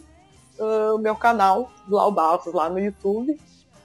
[0.59, 3.41] uh, o meu canal, Glau Barros, lá no YouTube.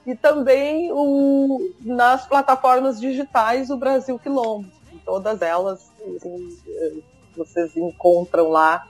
[0.06, 4.70] E também o, nas plataformas digitais o Brasil Quilombo.
[4.94, 6.60] Em todas elas assim,
[7.36, 8.86] vocês encontram lá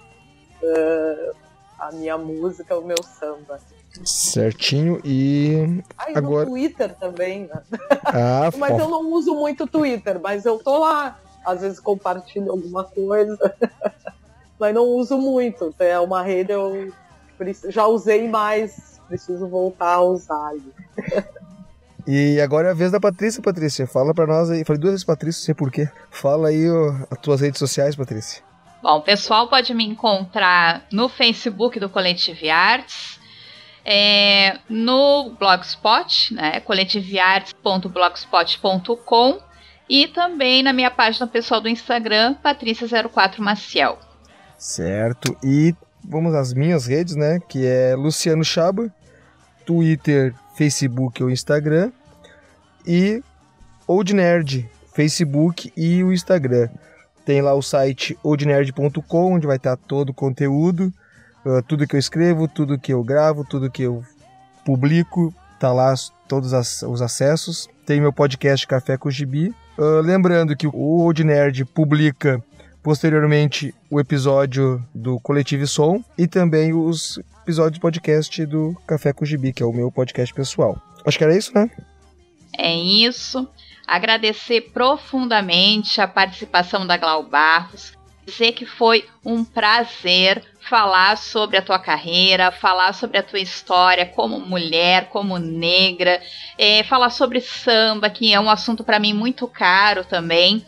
[0.61, 1.35] uh,
[1.79, 3.59] a minha música, o meu samba.
[4.03, 7.61] Certinho e Ah, e agora no Twitter também, né?
[8.05, 11.17] ah, Mas eu não uso muito Twitter, mas eu tô lá.
[11.45, 13.37] Às vezes compartilho alguma coisa.
[14.59, 15.73] mas não uso muito.
[15.79, 16.91] É uma rede eu
[17.69, 18.99] já usei mais.
[19.07, 20.53] Preciso voltar a usar.
[22.07, 23.85] e agora é a vez da Patrícia, Patrícia.
[23.85, 24.65] Fala pra nós aí.
[24.65, 25.89] Falei duas vezes Patrícia, não sei porquê.
[26.09, 28.43] Fala aí ó, as tuas redes sociais, Patrícia.
[28.85, 33.19] Bom, o pessoal pode me encontrar no Facebook do Coletive Arts,
[33.83, 39.39] é, no Blogspot, né, coletivearts.blogspot.com
[39.89, 43.97] e também na minha página pessoal do Instagram, Patrícia04 Maciel.
[44.55, 45.35] Certo.
[45.43, 45.73] E
[46.07, 47.39] vamos às minhas redes, né?
[47.49, 48.93] Que é Luciano Chaba,
[49.65, 51.91] Twitter, Facebook ou Instagram.
[52.85, 53.23] E
[53.87, 56.69] Old Nerd, Facebook e o Instagram.
[57.25, 60.93] Tem lá o site oldnerd.com, onde vai estar todo o conteúdo,
[61.45, 64.03] ah, tudo que eu escrevo, tudo que eu gravo, tudo que eu
[64.63, 65.93] publico, tá lá
[66.27, 67.67] todos as- os acessos.
[67.85, 69.53] Tem meu podcast Café com Gibi.
[69.77, 72.43] Ah, lembrando que o Old Nerd publica
[72.83, 79.25] posteriormente o episódio do Coletivo Som e também os episódios do podcast do Café com
[79.25, 80.79] Gibi, que é o meu podcast pessoal.
[81.05, 81.69] Acho que era isso, né?
[82.57, 83.47] É isso.
[83.87, 87.93] Agradecer profundamente a participação da Glau Barros.
[88.25, 94.05] Dizer que foi um prazer falar sobre a tua carreira, falar sobre a tua história
[94.05, 96.19] como mulher, como negra,
[96.57, 100.65] é, falar sobre samba, que é um assunto para mim muito caro também.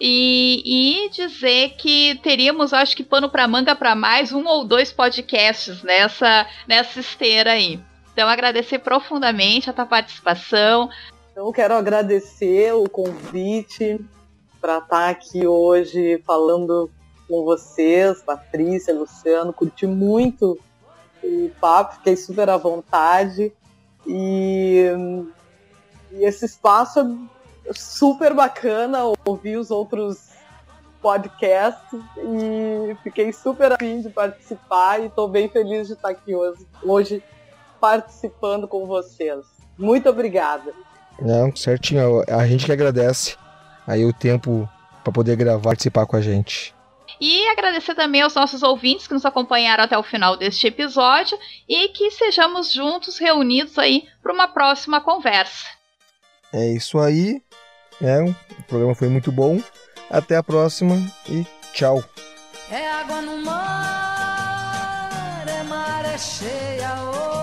[0.00, 0.62] E,
[1.06, 5.82] e dizer que teríamos, acho que, pano para manga para mais um ou dois podcasts
[5.82, 7.80] nessa, nessa esteira aí.
[8.12, 10.90] Então, agradecer profundamente a tua participação,
[11.38, 14.04] Então, quero agradecer o convite
[14.60, 16.90] para estar aqui hoje falando
[17.28, 19.52] com vocês, Patrícia, Luciano.
[19.52, 20.58] Curti muito
[21.22, 23.52] o papo, fiquei super à vontade.
[24.04, 24.82] E,
[26.10, 26.98] e esse espaço
[27.64, 28.98] é super bacana.
[29.24, 30.30] Ouvi os outros
[31.00, 36.66] podcasts e fiquei super afim de participar e estou bem feliz de estar aqui hoje,
[36.82, 37.22] hoje
[37.80, 39.46] participando com vocês.
[39.78, 40.74] Muito obrigada.
[41.20, 42.22] Não, certinho.
[42.28, 43.36] A gente que agradece
[43.86, 44.68] aí o tempo
[45.02, 46.74] para poder gravar, participar com a gente.
[47.20, 51.36] E agradecer também aos nossos ouvintes que nos acompanharam até o final deste episódio
[51.68, 55.66] e que sejamos juntos reunidos aí para uma próxima conversa.
[56.52, 57.42] É isso aí.
[58.00, 58.22] né?
[58.22, 59.60] o programa foi muito bom.
[60.10, 60.94] Até a próxima
[61.28, 62.02] e tchau.
[62.70, 67.37] É água no mar, é maré cheia, oi,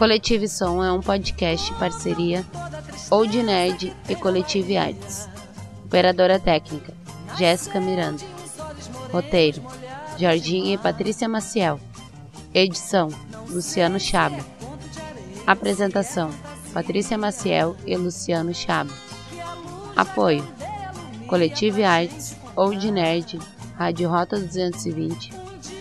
[0.00, 2.42] Coletive Som é um podcast parceria
[3.10, 5.28] Old Nerd e Coletive Arts.
[5.84, 6.94] Operadora técnica
[7.36, 8.24] Jéssica Miranda.
[9.12, 9.62] Roteiro
[10.16, 11.78] Jorginha e Patrícia Maciel.
[12.54, 13.08] Edição
[13.50, 14.38] Luciano Chaba.
[15.46, 16.30] Apresentação
[16.72, 18.94] Patrícia Maciel e Luciano Chaba.
[19.94, 20.48] Apoio
[21.26, 23.38] Coletive Arts, Old Nerd,
[23.76, 25.30] Rádio Rota 220,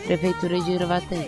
[0.05, 1.23] Prefeitura de Uruvatã.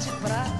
[0.00, 0.59] De prata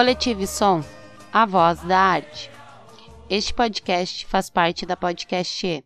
[0.00, 0.82] Coletive Som,
[1.30, 2.50] a voz da arte.
[3.28, 5.84] Este podcast faz parte da Podcast E.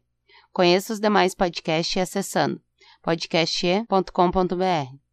[0.53, 2.61] Conheça os demais podcasts acessando
[3.03, 5.04] podcast.com.br.